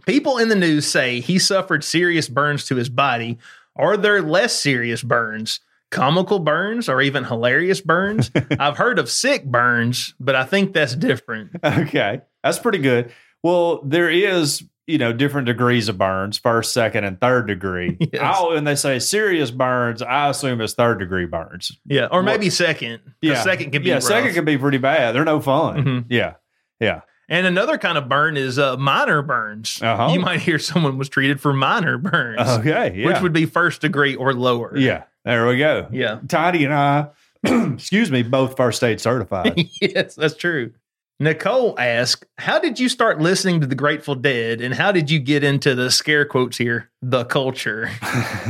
[0.07, 3.37] People in the news say he suffered serious burns to his body.
[3.75, 5.59] Are there less serious burns?
[5.91, 8.31] Comical burns or even hilarious burns?
[8.59, 11.51] I've heard of sick burns, but I think that's different.
[11.61, 12.21] Okay.
[12.41, 13.11] That's pretty good.
[13.43, 17.97] Well, there is, you know, different degrees of burns, first, second, and third degree.
[18.13, 18.21] Yes.
[18.39, 21.77] I, when they say serious burns, I assume it's third degree burns.
[21.85, 23.01] Yeah, or maybe second.
[23.21, 23.43] Yeah.
[23.43, 24.03] second can be yeah, rough.
[24.03, 25.13] second can be pretty bad.
[25.13, 25.83] They're no fun.
[25.83, 26.05] Mhm.
[26.09, 26.35] Yeah.
[26.79, 27.01] Yeah.
[27.29, 29.81] And another kind of burn is uh, minor burns.
[29.81, 30.11] Uh-huh.
[30.13, 32.39] You might hear someone was treated for minor burns.
[32.39, 32.93] Okay.
[32.95, 33.07] Yeah.
[33.07, 34.77] which would be first degree or lower.
[34.77, 35.03] yeah.
[35.25, 35.87] There we go.
[35.91, 36.19] Yeah.
[36.29, 37.07] Tiny and I,
[37.43, 39.61] excuse me, both first aid certified.
[39.81, 40.71] yes, that's true.
[41.19, 45.19] Nicole asked, How did you start listening to the Grateful Dead and how did you
[45.19, 47.89] get into the scare quotes here, the culture?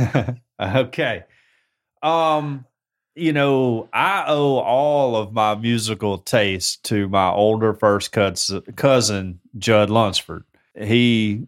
[0.60, 1.24] okay.
[2.02, 2.66] Um,
[3.14, 9.40] you know, I owe all of my musical taste to my older first cous- cousin,
[9.56, 10.44] Judd Lunsford.
[10.80, 11.46] He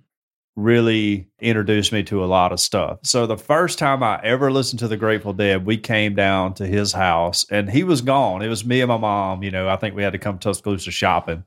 [0.56, 2.98] really introduced me to a lot of stuff.
[3.04, 6.66] So the first time I ever listened to the Grateful Dead, we came down to
[6.66, 8.42] his house and he was gone.
[8.42, 10.48] It was me and my mom, you know, I think we had to come to
[10.48, 11.44] Tuscaloosa shopping.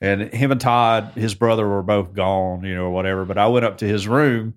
[0.00, 3.24] And him and Todd, his brother, were both gone, you know, or whatever.
[3.24, 4.54] But I went up to his room,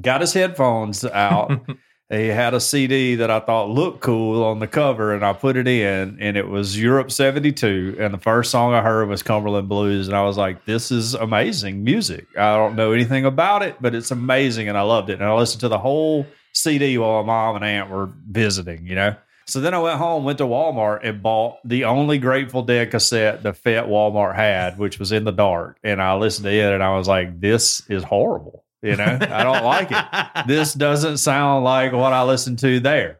[0.00, 1.50] got his headphones out,
[2.12, 5.56] he had a CD that I thought looked cool on the cover, and I put
[5.56, 9.68] it in, and it was Europe '72, and the first song I heard was Cumberland
[9.68, 12.26] Blues, and I was like, "This is amazing music.
[12.36, 15.34] I don't know anything about it, but it's amazing, and I loved it." And I
[15.34, 19.14] listened to the whole CD while my mom and aunt were visiting, you know.
[19.46, 23.42] So then I went home, went to Walmart, and bought the only Grateful Dead cassette
[23.42, 25.78] the Fayette Walmart had, which was in the dark.
[25.82, 29.44] And I listened to it, and I was like, "This is horrible." You know, I
[29.44, 30.46] don't like it.
[30.48, 33.18] This doesn't sound like what I listened to there.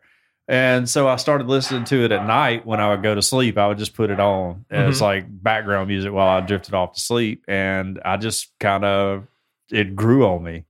[0.49, 3.57] And so I started listening to it at night when I would go to sleep.
[3.57, 5.01] I would just put it on as Mhm.
[5.01, 7.45] like background music while I drifted off to sleep.
[7.47, 9.29] And I just kind of,
[9.71, 10.65] it grew on me.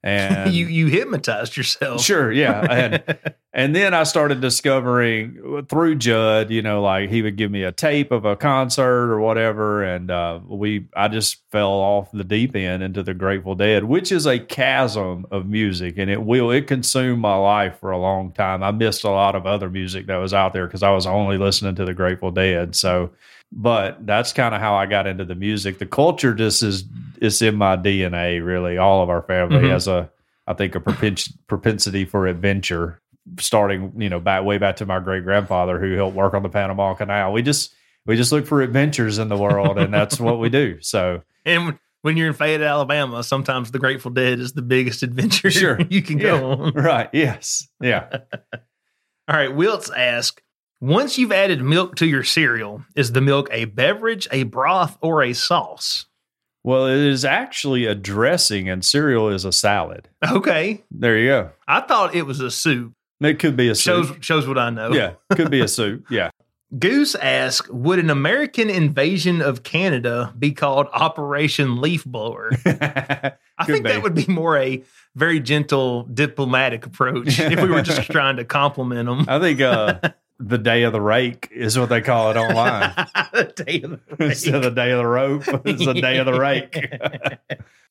[0.10, 2.00] And you you hypnotized yourself.
[2.00, 2.60] Sure, yeah.
[2.72, 3.18] And
[3.52, 7.72] and then I started discovering through Judd, you know, like he would give me a
[7.72, 12.56] tape of a concert or whatever, and uh, we I just fell off the deep
[12.56, 16.66] end into the Grateful Dead, which is a chasm of music, and it will it
[16.66, 18.62] consumed my life for a long time.
[18.62, 21.36] I missed a lot of other music that was out there because I was only
[21.36, 22.74] listening to the Grateful Dead.
[22.74, 23.10] So,
[23.52, 25.78] but that's kind of how I got into the music.
[25.78, 26.84] The culture just is
[27.20, 28.44] it's in my DNA.
[28.44, 29.70] Really, all of our family Mhm.
[29.70, 30.10] has a
[30.46, 33.00] I think a propens- propensity for adventure,
[33.38, 36.48] starting you know back way back to my great grandfather who helped work on the
[36.48, 37.32] Panama Canal.
[37.32, 37.74] We just
[38.06, 40.78] we just look for adventures in the world, and that's what we do.
[40.80, 45.50] So And when you're in Fayette, Alabama, sometimes the Grateful Dead is the biggest adventure
[45.50, 45.78] Sure.
[45.90, 46.72] you can go on.
[46.72, 48.06] right, yes, yeah.
[49.28, 50.40] All right, Wilts ask,
[50.80, 55.22] once you've added milk to your cereal, is the milk a beverage, a broth, or
[55.22, 56.06] a sauce?
[56.62, 60.08] Well, it is actually a dressing, and cereal is a salad.
[60.30, 60.82] Okay.
[60.90, 61.50] There you go.
[61.66, 62.92] I thought it was a soup.
[63.20, 64.22] It could be a Shows soup.
[64.22, 64.92] shows what I know.
[64.92, 66.06] Yeah, could be a soup.
[66.10, 66.30] Yeah.
[66.78, 72.50] Goose asks, would an American invasion of Canada be called Operation Leaf Blower?
[72.64, 73.90] I think be.
[73.90, 74.80] that would be more a
[75.16, 79.24] very gentle diplomatic approach if we were just trying to compliment them.
[79.26, 79.98] I think uh,
[80.40, 82.94] the day of the rake is what they call it online.
[83.56, 86.38] Day of the Instead of the day of the rope, it's the day of the
[86.38, 86.76] rake.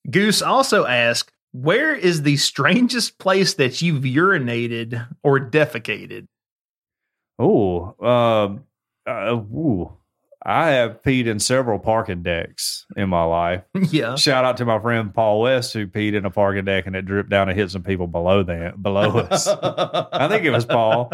[0.09, 6.25] Goose also asked, where is the strangest place that you've urinated or defecated?
[7.37, 8.65] oh, um,
[9.07, 9.93] uh, ooh.
[10.49, 13.61] I have peed in several parking decks in my life.
[13.91, 14.15] yeah.
[14.15, 17.05] Shout out to my friend Paul West who peed in a parking deck and it
[17.05, 19.47] dripped down and hit some people below them below us.
[19.47, 21.11] I think it was Paul.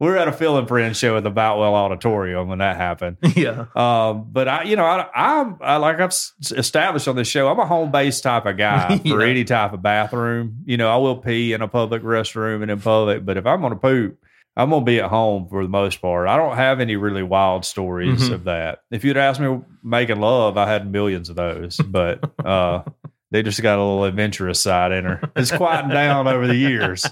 [0.00, 3.18] We were at a Phil and Friends show at the Boutwell Auditorium when that happened.
[3.36, 3.66] Yeah.
[3.76, 7.48] Um, but I, you know, I, I'm I, like I've s- established on this show,
[7.48, 10.62] I'm a home based type of guy for any type of bathroom.
[10.64, 13.60] You know, I will pee in a public restroom and in public, but if I'm
[13.60, 14.18] going to poop,
[14.58, 16.28] I'm going to be at home for the most part.
[16.28, 18.32] I don't have any really wild stories Mhm.
[18.34, 18.80] of that.
[18.90, 22.82] If you'd asked me making love, I had millions of those, but uh,
[23.30, 25.20] they just got a little adventurous side in her.
[25.36, 27.06] It's quieting down over the years.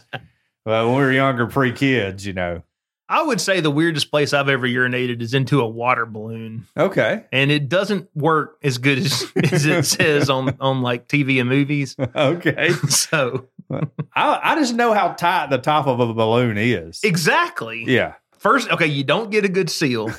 [0.65, 2.63] But when we were younger, pre kids, you know.
[3.09, 6.67] I would say the weirdest place I've ever urinated is into a water balloon.
[6.77, 7.25] Okay.
[7.31, 11.49] And it doesn't work as good as, as it says on, on like TV and
[11.49, 11.95] movies.
[12.17, 12.71] Okay.
[12.89, 13.47] So
[14.15, 17.01] I, I just know how tight the top of a balloon is.
[17.03, 17.85] exactly.
[17.87, 18.15] Yeah.
[18.39, 20.11] First, okay, you don't get a good seal.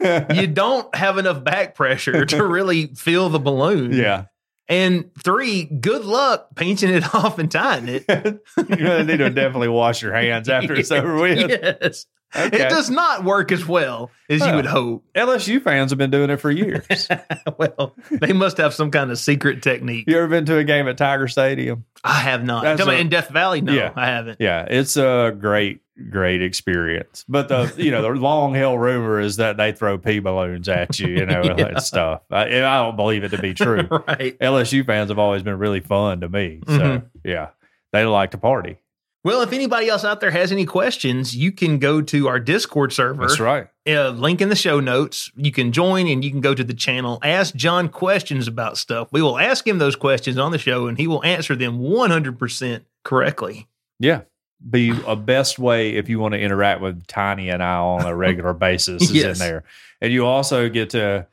[0.00, 3.92] you don't have enough back pressure to really fill the balloon.
[3.92, 4.24] yeah.
[4.68, 8.04] And three, good luck pinching it off and tying it.
[8.08, 11.50] You're going to need to definitely wash your hands after it's over with.
[11.50, 12.06] Yes.
[12.34, 12.64] Okay.
[12.64, 15.04] It does not work as well as you would hope.
[15.16, 17.08] LSU fans have been doing it for years.
[17.58, 20.04] well, they must have some kind of secret technique.
[20.06, 21.84] you ever been to a game at Tiger Stadium?
[22.04, 22.62] I have not.
[22.62, 23.60] That's a- in Death Valley?
[23.60, 23.92] No, Yeah.
[23.96, 24.36] I haven't.
[24.40, 27.24] Yeah, it's a great, great experience.
[27.28, 31.00] But the you know the long held rumor is that they throw pee balloons at
[31.00, 31.66] you, you know, Yeah.
[31.66, 32.22] and stuff.
[32.30, 33.88] I, and I don't believe it to be true.
[34.06, 34.38] right.
[34.38, 36.60] LSU fans have always been really fun to me.
[36.66, 37.06] So Mhm.
[37.24, 37.48] yeah,
[37.92, 38.78] they like to party.
[39.22, 42.90] Well, if anybody else out there has any questions, you can go to our Discord
[42.92, 43.26] server.
[43.26, 43.68] That's right.
[43.86, 45.30] uh, link in the show notes.
[45.36, 47.18] You can join and you can go to the channel.
[47.22, 49.08] Ask John questions about stuff.
[49.12, 52.82] We will ask him those questions on the show and he will answer them 100%
[53.04, 53.68] correctly.
[53.98, 54.22] Yeah.
[54.68, 58.14] Be a best way if you want to interact with Tiny and I on a
[58.14, 59.38] regular basis is Yes.
[59.40, 59.64] in there.
[60.00, 61.26] And you also get to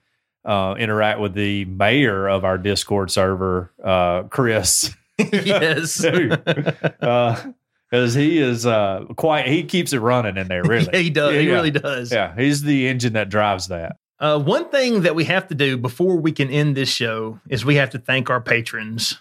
[0.43, 4.93] uh, interact with the mayor of our Discord server, uh, Chris.
[5.17, 6.03] yes.
[7.89, 11.33] Because he is uh quite he keeps it running in there really Yeah, he does.
[11.33, 11.53] Yeah, he yeah.
[11.53, 12.11] really does.
[12.11, 15.77] yeah he's the engine that drives that Uh, one thing that we have to do
[15.77, 19.19] before we can end this show is we have to thank our patrons.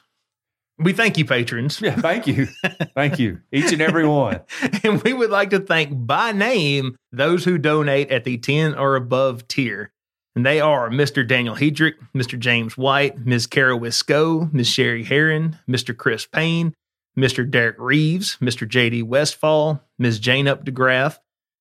[0.78, 1.80] We thank you, patrons.
[1.80, 2.48] yeah thank you
[2.94, 4.40] thank you each and every one
[4.84, 8.96] and we would like to thank by name those who donate at the 10 or
[8.96, 9.90] above tier.
[10.34, 11.26] And they are Mr.
[11.26, 12.38] Daniel Hedrick, Mr.
[12.38, 13.46] James White, Ms.
[13.46, 14.68] Kara Wisco, Ms.
[14.68, 15.96] Sherry Heron, Mr.
[15.96, 16.74] Chris Payne,
[17.18, 17.48] Mr.
[17.50, 18.68] Derek Reeves, Mr.
[18.68, 20.18] JD Westfall, Ms.
[20.18, 21.18] Jane Up DeGraff,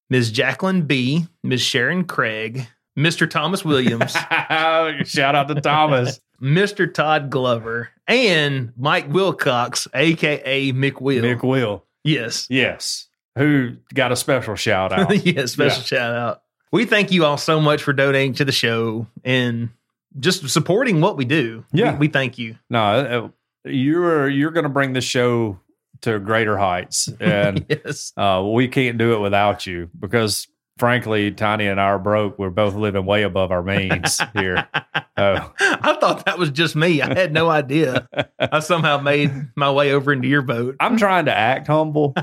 [0.10, 0.32] Ms.
[0.32, 1.62] Jacqueline B., Ms.
[1.62, 3.30] Sharon Craig, Mr.
[3.30, 4.12] Thomas Williams,
[5.06, 6.20] Shout out to Thomas.
[6.42, 6.94] Mr.
[6.94, 11.24] Todd Glover, and Mike Wilcox, aka Mick Will.
[11.24, 11.86] Mick Will.
[12.04, 12.48] Yes.
[12.50, 13.08] Yes.
[13.38, 15.26] Who got a special shout out.
[15.26, 15.84] yeah, special Yeah.
[15.84, 16.42] shout out.
[16.72, 19.70] We thank you all so much for donating to the show and
[20.20, 21.64] just supporting what we do.
[21.72, 21.94] Yeah.
[21.94, 22.58] We, we thank you.
[22.70, 23.32] no,
[23.66, 25.60] you're you're going to bring the show
[26.02, 28.14] to greater heights, and yes.
[28.18, 30.48] uh, we can't do it without you because,
[30.78, 32.38] frankly, Tiny and I are broke.
[32.38, 34.68] We're both living way above our means here.
[35.18, 37.02] Oh, I thought that was just me.
[37.02, 38.08] I had no idea.
[38.38, 40.76] I somehow made my way over into your boat.
[40.82, 42.14] I'm trying to act humble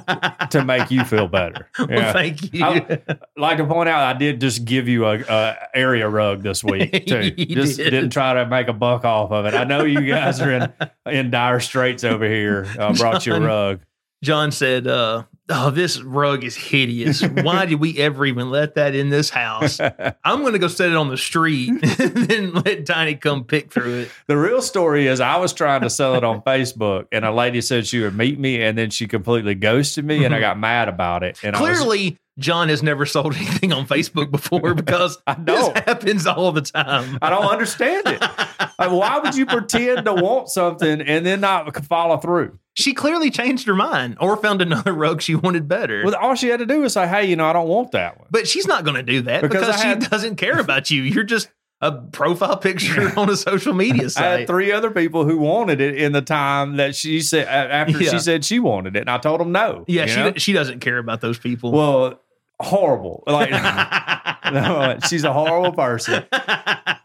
[0.50, 1.68] to make you feel better.
[1.78, 2.64] Well, thank you.
[2.64, 2.98] I-
[3.36, 7.06] like to point out, I did just give you a, a area rug this week
[7.06, 7.30] too.
[7.30, 7.90] Just did.
[7.90, 9.54] didn't try to make a buck off of it.
[9.54, 10.72] I know you guys are in
[11.06, 12.66] in dire straits over here.
[12.78, 13.80] I brought you a rug.
[14.22, 17.20] John said, uh, Oh, this rug is hideous.
[17.20, 19.80] Why did we ever even let that in this house?
[20.24, 21.68] I'm going to go set it on the street
[21.98, 24.10] and then let Tiny come pick through it.
[24.28, 27.60] The real story is I was trying to sell it on Facebook, and a lady
[27.60, 30.42] said she would meet me, and then she completely ghosted me, and I mm-hmm.
[30.42, 31.38] got mad about it.
[31.42, 35.44] And I was- Clearly, John has never sold anything on Facebook before because I this
[35.60, 35.76] don't.
[35.78, 37.18] happens all the time.
[37.20, 38.22] I don't understand it.
[38.78, 42.58] Like, why would you pretend to want something and then not follow through?
[42.74, 46.02] She clearly changed her mind or found another rug she wanted better.
[46.04, 48.18] Well, all she had to do was say, "Hey, you know, I don't want that
[48.18, 50.58] one." but she's not going to do that Because because, I she had- doesn't care
[50.58, 51.02] about you.
[51.02, 51.48] You're just
[51.80, 54.24] a profile picture on a social media site.
[54.24, 58.00] I had three other people who wanted it in the time that she said after
[58.02, 58.10] Yeah.
[58.10, 59.84] she said she wanted it, and I told them no.
[59.86, 60.32] yeah, she know?
[60.36, 61.70] she doesn't care about those people.
[61.72, 62.20] well,
[62.62, 63.22] horrible.
[63.26, 66.24] Like, no, she's a horrible person.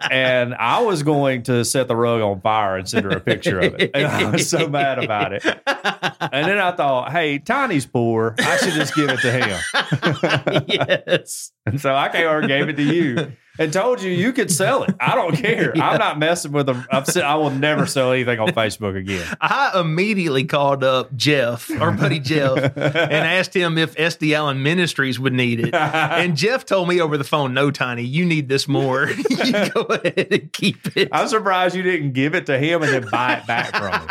[0.09, 3.59] And I was going to set the rug on fire and send her a picture
[3.59, 3.91] of it.
[3.93, 5.43] And I was so mad about it.
[5.45, 8.35] And then I thought, hey, Tiny's poor.
[8.39, 10.63] I should just give it to him.
[10.67, 11.51] yes.
[11.65, 14.51] And so I came over and gave it to you and told you you could
[14.51, 14.95] sell it.
[14.99, 15.73] I don't care.
[15.77, 16.85] I'm not messing with them.
[16.91, 19.25] I'm, I will never sell anything on Facebook again.
[19.41, 25.19] I immediately called up Jeff, our buddy Jeff, and asked him if SD Allen Ministries
[25.19, 25.73] would need it.
[26.17, 29.09] And Jeff told me over the phone, "No, Tiny, you need this more.
[29.09, 32.91] you go ahead and keep it." I'm surprised you didn't give it to him and
[32.91, 34.07] then buy it back from him.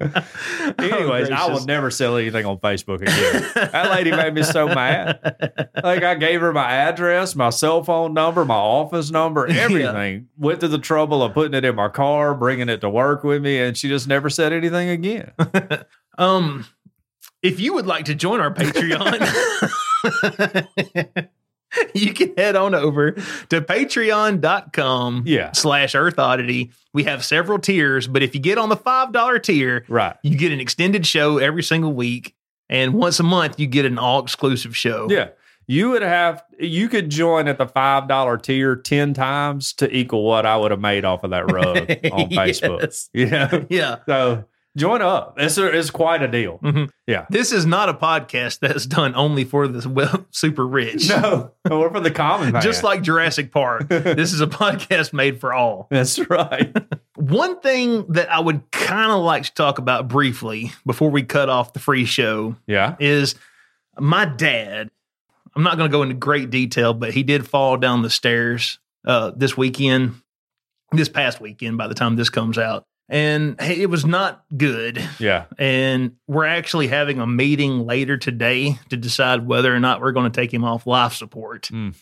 [0.00, 3.50] Oh, Anyways, I will never sell anything on Facebook again.
[3.54, 5.70] That lady made me so mad.
[5.82, 10.28] Like I gave her my address, my cell phone number, my office number, everything.
[10.38, 13.42] Went to the trouble of putting it in my car, bringing it to work with
[13.42, 15.32] me, and she just never said anything again.
[16.18, 16.66] Um,
[17.42, 19.18] if you would like to join our Patreon,
[21.94, 25.52] you can head on over to patreon.com Yeah.
[25.52, 26.70] slash Earth Oddity.
[26.92, 30.14] We have several tiers, but if you get on the $5 tier, Right.
[30.22, 32.34] you get an extended show every single week.
[32.68, 35.08] And once a month, you get an all exclusive show.
[35.10, 35.28] Yeah.
[35.72, 40.22] You would have you could join at the five dollar tier ten times to equal
[40.24, 41.76] what I would have made off of that rug
[42.12, 42.80] on Facebook.
[42.82, 43.10] Yes.
[43.52, 43.66] Know?
[43.70, 43.96] Yeah.
[44.06, 44.44] So
[44.76, 45.34] join up.
[45.38, 46.58] It's a, it's quite a deal.
[46.62, 46.90] Mhm.
[47.06, 47.24] Yeah.
[47.30, 51.08] This is not a podcast that's done only for the well, super rich.
[51.08, 52.60] No, we're for the common man.
[52.62, 55.86] Just like Jurassic Park, this is a podcast made for all.
[55.90, 56.76] that's right.
[57.16, 61.48] One thing that I would kind of like to talk about briefly before we cut
[61.48, 62.96] off the free show Yeah.
[63.00, 63.34] is
[63.98, 64.90] my dad.
[65.54, 68.78] I'm not going to go into great detail, but he did fall down the stairs
[69.06, 70.14] uh, this weekend,
[70.92, 72.84] this past weekend, by the time this comes out.
[73.08, 75.02] And it was not good.
[75.18, 75.44] Yeah.
[75.58, 80.30] And we're actually having a meeting later today to decide whether or not we're going
[80.30, 81.64] to take him off life support.
[81.72, 81.94] Mm.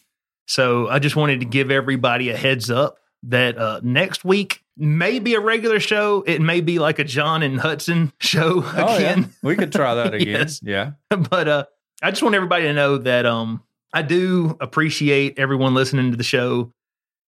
[0.46, 5.18] So I just wanted to give everybody a heads up that uh, next week may
[5.18, 6.22] be a regular show.
[6.26, 8.94] It may be like a John and Hudson show Oh, yeah.
[8.96, 9.32] again.
[9.42, 10.28] We could try that again.
[10.28, 10.60] Yes.
[10.62, 10.92] Yeah.
[11.08, 11.64] but uh,
[12.02, 16.24] I just want everybody to know that um, I do appreciate everyone listening to the
[16.24, 16.72] show.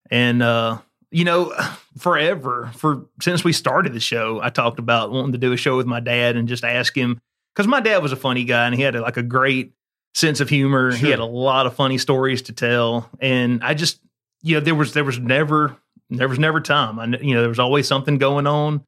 [0.09, 0.79] And, uh,
[1.11, 1.53] you know,
[1.97, 5.77] forever, for since we started the show, I talked about wanting to do a show
[5.77, 7.21] with my dad and just ask him
[7.53, 9.73] because my dad was a funny guy and he had like a great
[10.15, 10.91] sense of humor.
[10.91, 13.09] He had a lot of funny stories to tell.
[13.19, 13.99] And I just,
[14.41, 15.75] you know, there was, there was never,
[16.09, 16.99] there was never time.
[16.99, 18.83] I, you know, there was always something going on.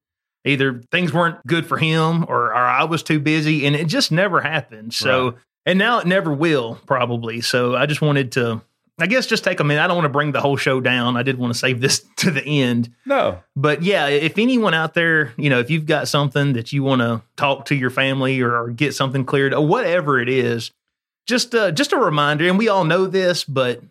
[0.45, 4.11] Either things weren't good for him or, or I was too busy and it just
[4.11, 4.93] never happened.
[4.93, 5.35] So, Right.
[5.65, 7.41] And now it never will probably.
[7.41, 8.61] So I just wanted to,
[8.99, 9.83] I guess, just take a minute.
[9.83, 11.17] I don't want to bring the whole show down.
[11.17, 12.93] I did want to save this to the end.
[13.05, 13.41] No.
[13.55, 17.01] But yeah, if anyone out there, you know, if you've got something that you want
[17.01, 20.71] to talk to your family or, or get something cleared or whatever it is,
[21.25, 22.47] just uh, just a reminder.
[22.47, 23.81] And we all know this, but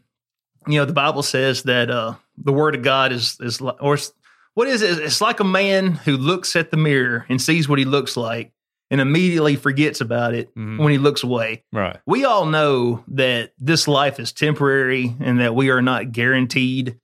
[0.66, 3.98] you know, the Bible says that uh, the word of God is is or
[4.54, 4.98] what is it?
[5.00, 8.52] It's like a man who looks at the mirror and sees what he looks like
[8.94, 10.78] and immediately forgets about it Mhm.
[10.78, 11.64] when he looks away.
[11.72, 11.96] Right.
[12.06, 16.94] We all know that this life is temporary and that we are not guaranteed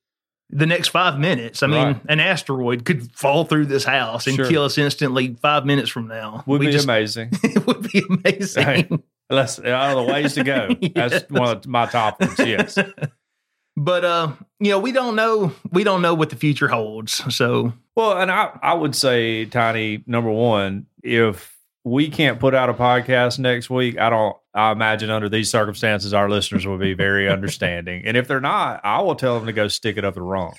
[0.51, 1.65] the next five minutes.
[1.65, 1.97] I mean, Right.
[2.09, 4.47] an asteroid could fall through this house and Sure.
[4.49, 6.45] kill us instantly five minutes from now.
[6.47, 7.31] Would we be just, amazing.
[7.43, 8.65] it would be amazing.
[8.67, 8.91] Right.
[9.29, 10.69] That's out of the ways to go.
[10.95, 12.39] That's one of my top ones.
[12.39, 12.79] Yes.
[13.77, 17.23] but uh, you know, we don't know we don't know what the future holds.
[17.35, 21.50] So Well, and I, I would say, Tiny, number one, if
[21.85, 26.13] we can't put out a podcast next week, I don't, I imagine under these circumstances,
[26.13, 28.03] our listeners will be very understanding.
[28.05, 30.55] And if they're not, I will tell them to go stick it up the wrong,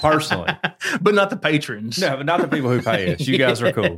[0.00, 0.50] personally.
[1.00, 1.98] but not the patrons.
[1.98, 3.20] No, but not the people who pay us.
[3.26, 3.96] You guys are cool.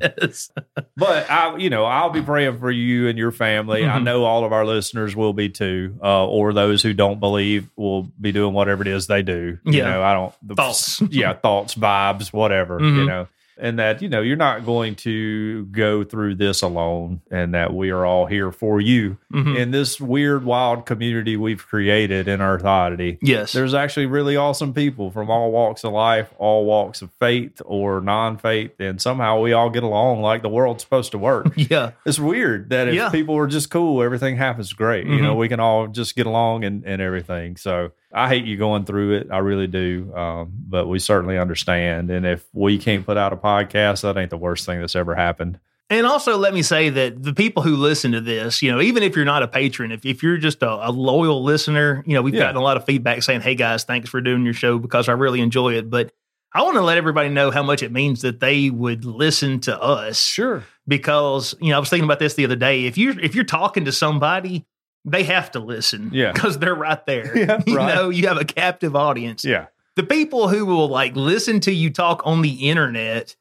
[0.97, 3.85] But I, you know, I'll be praying for you and your family.
[3.85, 4.05] I Mhm.
[4.05, 8.03] know all of our listeners will be too, uh, or those who don't believe will
[8.21, 9.59] be doing whatever it is they do.
[9.65, 11.01] You know, I don't the, Thoughts.
[11.11, 12.79] yeah, thoughts, vibes, whatever.
[12.81, 13.07] You Mhm.
[13.07, 13.29] know,
[13.61, 17.91] and that you know you're not going to go through this alone, and that we
[17.91, 19.57] are all here for you Mhm.
[19.57, 23.19] in this weird, wild community we've created in Earth Oddity.
[23.21, 23.53] Yes.
[23.53, 28.01] There's actually really awesome people from all walks of life, all walks of faith or
[28.01, 31.53] non-faith, and somehow we all get along like the world's supposed to work.
[31.57, 31.91] yeah.
[32.07, 33.11] it's weird that if Yeah.
[33.11, 35.07] people are just cool, everything happens great.
[35.07, 35.39] You know, Mhm.
[35.39, 37.57] we can all just get along and, and everything.
[37.57, 39.29] So I hate you going through it.
[39.31, 40.13] I really do.
[40.15, 42.11] Um, but we certainly understand.
[42.11, 45.15] And if we can't put out a podcast, that ain't the worst thing that's ever
[45.15, 45.59] happened.
[45.91, 49.03] And also, let me say that the people who listen to this, you know, even
[49.03, 52.21] if you're not a patron, if, if you're just a, a loyal listener, you know,
[52.23, 52.41] we've Yeah.
[52.41, 55.13] gotten a lot of feedback saying, hey guys, thanks for doing your show because I
[55.13, 55.89] really enjoy it.
[55.89, 56.13] But
[56.53, 59.81] I want to let everybody know how much it means that they would listen to
[59.83, 60.63] us Sure.
[60.87, 62.85] because, you know, I was thinking about this the other day.
[62.87, 64.67] If you're if you're talking to somebody,
[65.05, 66.11] they have to listen.
[66.13, 66.33] Yeah.
[66.33, 67.37] Because they're right there.
[67.39, 67.95] Yeah, you right.
[67.95, 69.67] know, you have a captive audience Yeah.
[69.97, 73.35] the people who will like listen to you talk on the internet,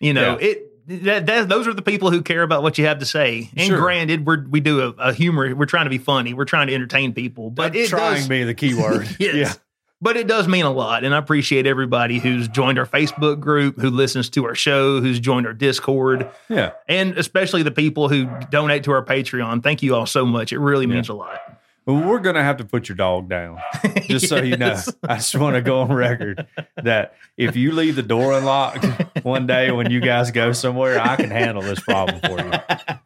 [0.00, 2.98] you know, it that, that those are the people who care about what you have
[3.00, 3.50] to say.
[3.56, 3.78] And Sure.
[3.78, 5.54] granted, we're we do a, a humor.
[5.54, 6.32] We're trying to be funny.
[6.34, 8.28] We're trying to entertain people, but trying does.
[8.28, 9.06] be the key word.
[9.18, 9.34] yes.
[9.34, 9.52] Yeah.
[10.00, 13.80] But it does mean a lot, and I appreciate everybody who's joined our Facebook group,
[13.80, 16.70] who listens to our show, who's joined our Discord, Yeah.
[16.86, 19.60] and especially the people who donate to our Patreon.
[19.62, 20.52] Thank you all so much.
[20.52, 21.40] It really means a lot.
[21.88, 23.60] Well, we're going to have to put your dog down,
[24.02, 24.78] just so you know.
[25.08, 28.84] I just want to go on record that if you leave the door unlocked
[29.24, 32.52] one day when you guys go somewhere, I can handle this problem for you.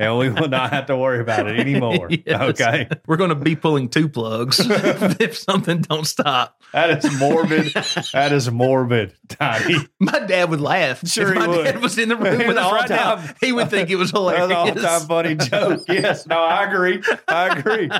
[0.00, 2.10] And we will not have to worry about it anymore.
[2.26, 2.60] Yes.
[2.60, 2.88] Okay.
[3.06, 6.60] We're going to be pulling two plugs if something don't stop.
[6.72, 7.72] That is morbid.
[8.12, 9.76] that is morbid, Tiny.
[10.00, 11.06] My dad would laugh.
[11.06, 11.64] Sure if he my would.
[11.64, 13.10] dad was in the room with us right now.
[13.16, 14.46] all-time- He would think it was hilarious.
[14.50, 15.80] an all time funny joke.
[15.88, 16.26] Yes.
[16.26, 17.02] No, I agree.
[17.28, 17.90] I agree.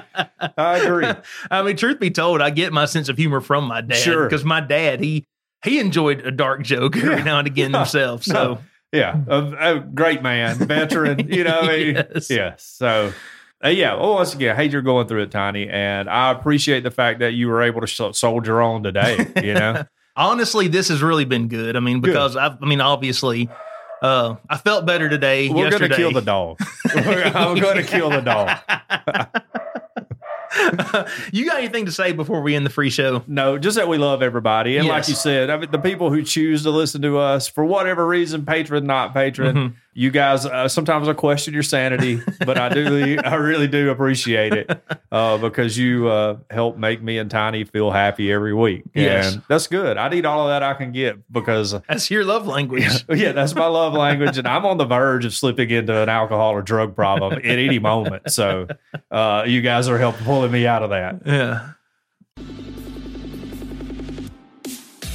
[0.57, 1.07] I agree.
[1.51, 3.97] I mean, truth be told, I get my sense of humor from my dad.
[3.97, 4.25] Sure.
[4.25, 5.25] Because my dad, he
[5.65, 7.23] he enjoyed a dark joke every Yeah.
[7.25, 8.25] now and again himself.
[8.25, 8.59] So.
[8.93, 9.17] Yeah.
[9.27, 11.75] A, a great man, veteran, you know, I
[12.13, 12.29] Yes.
[12.29, 12.63] yes.
[12.77, 13.15] So,
[13.65, 13.95] uh, yeah.
[13.95, 15.67] Well, once again, I hate you're going through it, Tiny.
[15.67, 19.55] And I appreciate the fact that you were able to sh- soldier on today, you
[19.55, 19.85] know?
[20.15, 21.75] honestly, this has really been good.
[21.75, 23.49] I mean, because I, I mean, obviously,
[24.03, 25.49] uh, I felt better today.
[25.49, 26.59] We're going to kill the dog.
[26.95, 28.59] I'm going to kill the dog.
[31.33, 33.23] you got anything to say before we end the free show?
[33.27, 34.77] No, just that we love everybody.
[34.77, 37.65] And like you said, I mean, the people who choose to listen to us for
[37.65, 39.75] whatever reason, patron, not patron, Mhm.
[39.95, 44.53] You guys, uh, sometimes I question your sanity, but I do, I really do appreciate
[44.55, 48.85] it uh, because you uh, help make me and Tiny feel happy every week.
[48.95, 49.39] Yes.
[49.49, 49.99] That's good.
[49.99, 53.05] I need all of that I can get because, That's your love language.
[53.09, 54.39] yeah, that's my love language.
[54.39, 57.79] And I'm on the verge of slipping into an alcohol or drug problem at any
[57.79, 58.31] moment.
[58.31, 58.69] So
[59.11, 61.23] uh, you guys are helping pulling me out of that.
[61.27, 61.69] Yeah.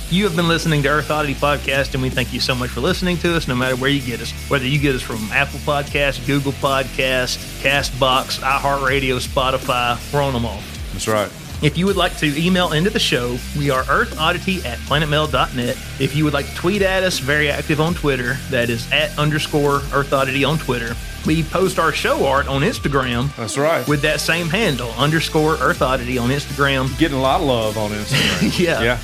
[0.09, 2.79] You have been listening to Earth Oddity Podcast, and we thank you so much for
[2.79, 4.31] listening to us, no matter where you get us.
[4.49, 10.45] Whether you get us from Apple Podcast, Google Podcast, Castbox, iHeartRadio, Spotify, we're on them
[10.45, 10.61] all.
[10.93, 11.29] That's right.
[11.61, 15.75] If you would like to email into the show, we are earthoddity at planetmail.net.
[15.99, 19.17] If you would like to tweet at us, very active on Twitter, that is at
[19.19, 20.95] underscore earthoddity on Twitter.
[21.25, 23.85] We post our show art on Instagram That's right.
[23.89, 26.97] with that same handle, underscore earthoddity on Instagram.
[26.97, 28.57] getting a lot of love on Instagram.
[28.63, 28.81] Yeah.
[28.83, 28.99] Yeah.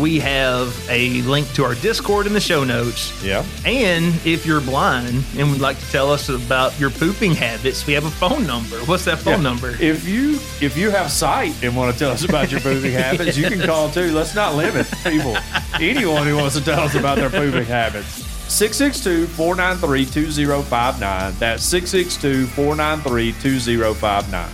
[0.00, 3.12] We have a link to our Discord in the show notes.
[3.22, 3.44] Yeah.
[3.66, 7.92] And if you're blind and would like to tell us about your pooping habits, we
[7.92, 8.78] have a phone number.
[8.86, 9.50] What's that phone Yeah.
[9.50, 9.76] number?
[9.80, 13.36] If you if you have sight and want to tell us about your pooping habits,
[13.36, 14.10] you can call too.
[14.12, 15.36] Let's not limit people.
[15.74, 18.22] Anyone who wants to tell us about their pooping habits.
[18.48, 21.38] 662-493-2059.
[21.38, 24.48] That's 662-493-2059.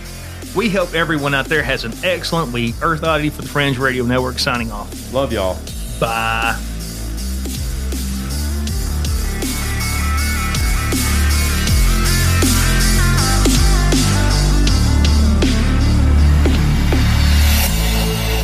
[0.55, 2.75] We hope everyone out there has an excellent week.
[2.81, 5.13] Earth Oddity for the Fringe Radio Network signing off.
[5.13, 5.59] Love y'all.
[5.99, 6.59] Bye.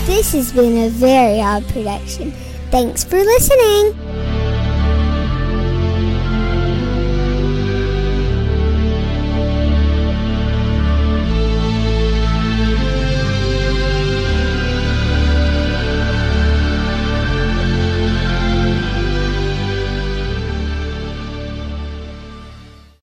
[0.06, 2.32] This has been a very odd production.
[2.70, 4.03] Thanks for listening.